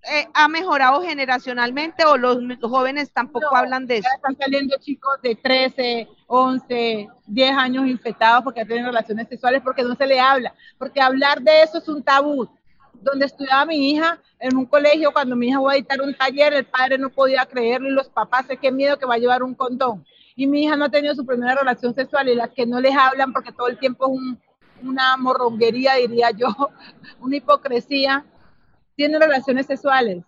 eh, 0.03 0.27
ha 0.33 0.49
mejorado 0.49 1.03
generacionalmente 1.03 2.07
o 2.07 2.17
los 2.17 2.39
jóvenes 2.63 3.13
tampoco 3.13 3.49
no, 3.53 3.57
hablan 3.59 3.87
de 3.87 3.99
eso? 3.99 4.09
Están 4.17 4.37
saliendo 4.37 4.77
chicos 4.81 5.21
de 5.23 5.35
13, 5.35 6.09
11, 6.27 7.09
10 7.27 7.57
años 7.57 7.87
infectados 7.87 8.43
porque 8.43 8.65
tienen 8.65 8.87
relaciones 8.87 9.29
sexuales 9.29 9.61
porque 9.63 9.83
no 9.83 9.95
se 9.95 10.07
le 10.07 10.19
habla, 10.19 10.55
porque 10.79 11.03
hablar 11.03 11.43
de 11.43 11.63
eso 11.63 11.79
es 11.79 11.89
un 11.89 12.03
tabú. 12.03 12.49
Donde 13.03 13.25
estudiaba 13.25 13.65
mi 13.65 13.91
hija 13.91 14.19
en 14.39 14.57
un 14.57 14.67
colegio, 14.67 15.13
cuando 15.13 15.35
mi 15.35 15.49
hija 15.49 15.59
iba 15.59 15.73
a 15.73 15.75
editar 15.75 16.03
un 16.03 16.15
taller, 16.15 16.53
el 16.53 16.67
padre 16.67 16.99
no 16.99 17.09
podía 17.09 17.47
creerlo 17.47 17.89
y 17.89 17.93
los 17.93 18.11
papás, 18.11 18.47
qué 18.61 18.71
miedo 18.71 18.99
que 18.99 19.07
va 19.07 19.15
a 19.15 19.19
llevar 19.19 19.43
un 19.43 19.55
condón. 19.55 20.05
Y 20.37 20.47
mi 20.47 20.65
hija 20.65 20.77
no 20.77 20.85
ha 20.85 20.91
tenido 20.91 21.15
su 21.15 21.25
primera 21.25 21.55
relación 21.55 21.95
sexual 21.95 22.29
y 22.29 22.35
las 22.35 22.51
que 22.51 22.67
no 22.67 22.79
les 22.79 22.95
hablan 22.95 23.33
porque 23.33 23.53
todo 23.53 23.69
el 23.69 23.79
tiempo 23.79 24.07
es 24.07 24.13
un, 24.13 24.39
una 24.83 25.17
morronguería, 25.17 25.95
diría 25.95 26.31
yo, 26.31 26.49
una 27.21 27.37
hipocresía, 27.37 28.25
tienen 29.01 29.19
relaciones 29.19 29.65
sexuales. 29.65 30.23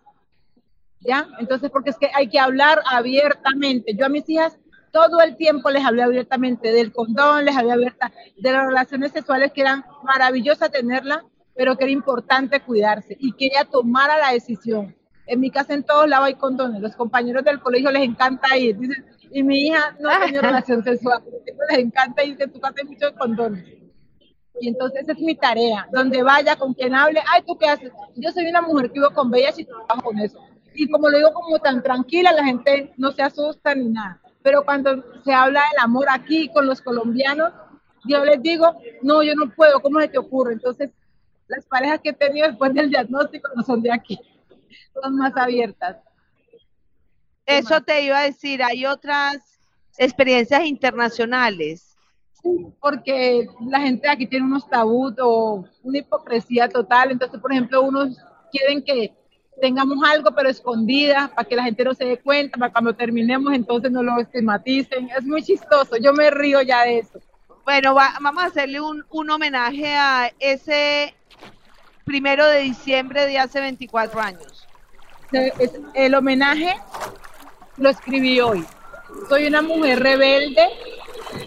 ¿Ya? 0.99 1.27
Entonces, 1.37 1.69
porque 1.69 1.91
es 1.91 1.97
que 1.97 2.09
hay 2.11 2.27
que 2.27 2.39
hablar 2.39 2.81
abiertamente. 2.89 3.93
Yo 3.93 4.07
a 4.07 4.09
mis 4.09 4.27
hijas 4.27 4.57
todo 4.91 5.21
el 5.21 5.35
tiempo 5.37 5.69
les 5.69 5.85
hablé 5.85 6.01
abiertamente 6.01 6.71
del 6.71 6.91
condón, 6.91 7.45
les 7.45 7.55
hablé 7.55 7.73
abierta 7.73 8.11
de 8.35 8.51
las 8.51 8.65
relaciones 8.65 9.11
sexuales 9.11 9.51
que 9.51 9.61
eran 9.61 9.85
maravillosas 10.03 10.71
tenerla, 10.71 11.23
pero 11.55 11.77
que 11.77 11.83
era 11.83 11.93
importante 11.93 12.61
cuidarse 12.61 13.15
y 13.19 13.33
que 13.33 13.45
ella 13.45 13.65
tomara 13.65 14.17
la 14.17 14.31
decisión. 14.31 14.95
En 15.27 15.39
mi 15.39 15.51
casa 15.51 15.75
en 15.75 15.83
todos 15.83 16.09
lados 16.09 16.25
hay 16.27 16.35
condones, 16.35 16.81
los 16.81 16.95
compañeros 16.95 17.43
del 17.43 17.59
colegio 17.59 17.91
les 17.91 18.03
encanta 18.03 18.57
ir, 18.57 18.77
dicen, 18.79 19.05
y 19.31 19.43
mi 19.43 19.67
hija 19.67 19.95
no 19.99 20.09
tenido 20.19 20.41
relación 20.41 20.83
sexual, 20.83 21.23
les 21.69 21.79
encanta 21.79 22.23
ir, 22.23 22.37
que 22.37 22.45
en 22.45 22.53
tu 22.53 22.59
casa 22.59 22.75
hay 22.81 22.87
muchos 22.87 23.11
condones. 23.13 23.82
Y 24.63 24.69
entonces 24.69 25.03
es 25.09 25.19
mi 25.19 25.35
tarea, 25.35 25.89
donde 25.91 26.23
vaya, 26.23 26.55
con 26.55 26.73
quien 26.73 26.95
hable, 26.95 27.21
ay, 27.33 27.41
¿tú 27.45 27.57
qué 27.57 27.67
haces? 27.67 27.91
Yo 28.15 28.31
soy 28.31 28.47
una 28.47 28.61
mujer 28.61 28.87
que 28.87 28.99
vivo 29.01 29.11
con 29.13 29.29
bellas 29.29 29.59
y 29.59 29.65
trabajo 29.65 30.01
con 30.01 30.17
eso. 30.17 30.39
Y 30.73 30.89
como 30.89 31.09
lo 31.09 31.17
digo 31.17 31.33
como 31.33 31.59
tan 31.59 31.83
tranquila, 31.83 32.31
la 32.31 32.45
gente 32.45 32.93
no 32.95 33.11
se 33.11 33.23
asusta 33.23 33.75
ni 33.75 33.89
nada. 33.89 34.21
Pero 34.41 34.63
cuando 34.63 35.03
se 35.25 35.33
habla 35.33 35.63
del 35.69 35.79
amor 35.81 36.05
aquí 36.09 36.47
con 36.47 36.65
los 36.65 36.79
colombianos, 36.81 37.51
yo 38.05 38.23
les 38.23 38.41
digo, 38.41 38.73
no, 39.01 39.21
yo 39.21 39.35
no 39.35 39.53
puedo, 39.53 39.81
¿cómo 39.81 39.99
se 39.99 40.07
te 40.07 40.17
ocurre? 40.17 40.53
Entonces, 40.53 40.91
las 41.47 41.65
parejas 41.65 41.99
que 41.99 42.11
he 42.11 42.13
tenido 42.13 42.47
después 42.47 42.73
del 42.73 42.89
diagnóstico 42.89 43.49
no 43.57 43.63
son 43.63 43.81
de 43.81 43.91
aquí, 43.91 44.17
son 44.93 45.17
más 45.17 45.35
abiertas. 45.35 45.97
Eso 47.45 47.81
te 47.81 48.01
iba 48.01 48.19
a 48.19 48.23
decir, 48.23 48.63
hay 48.63 48.85
otras 48.85 49.39
experiencias 49.97 50.63
internacionales 50.63 51.92
porque 52.79 53.47
la 53.67 53.79
gente 53.79 54.09
aquí 54.09 54.27
tiene 54.27 54.45
unos 54.45 54.67
tabús 54.67 55.13
o 55.21 55.65
una 55.83 55.97
hipocresía 55.97 56.67
total. 56.67 57.11
Entonces, 57.11 57.39
por 57.39 57.51
ejemplo, 57.51 57.81
unos 57.81 58.17
quieren 58.51 58.83
que 58.83 59.13
tengamos 59.61 59.97
algo 60.03 60.31
pero 60.35 60.49
escondida 60.49 61.31
para 61.33 61.47
que 61.47 61.55
la 61.55 61.63
gente 61.63 61.83
no 61.83 61.93
se 61.93 62.05
dé 62.05 62.19
cuenta, 62.19 62.57
para 62.57 62.71
cuando 62.71 62.93
terminemos 62.95 63.53
entonces 63.53 63.91
no 63.91 64.03
lo 64.03 64.19
estigmaticen. 64.19 65.09
Es 65.17 65.23
muy 65.25 65.41
chistoso, 65.43 65.95
yo 65.97 66.13
me 66.13 66.29
río 66.29 66.61
ya 66.61 66.83
de 66.83 66.99
eso. 66.99 67.19
Bueno, 67.63 67.95
va, 67.95 68.13
vamos 68.21 68.43
a 68.43 68.47
hacerle 68.47 68.81
un, 68.81 69.05
un 69.09 69.29
homenaje 69.29 69.95
a 69.95 70.31
ese 70.39 71.13
primero 72.03 72.45
de 72.45 72.59
diciembre 72.59 73.25
de 73.25 73.39
hace 73.39 73.61
24 73.61 74.19
años. 74.19 74.67
El 75.93 76.13
homenaje 76.13 76.75
lo 77.77 77.89
escribí 77.89 78.39
hoy. 78.41 78.65
Soy 79.29 79.47
una 79.47 79.61
mujer 79.61 80.01
rebelde 80.01 80.67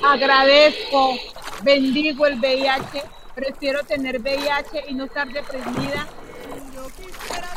agradezco, 0.02 1.18
bendigo 1.62 2.26
el 2.26 2.38
VIH, 2.38 3.02
prefiero 3.34 3.82
tener 3.84 4.20
VIH 4.20 4.84
y 4.88 4.94
no 4.94 5.04
estar 5.04 5.28
deprimida. 5.28 6.06
Yo 6.74 6.86
quisiera 6.88 7.48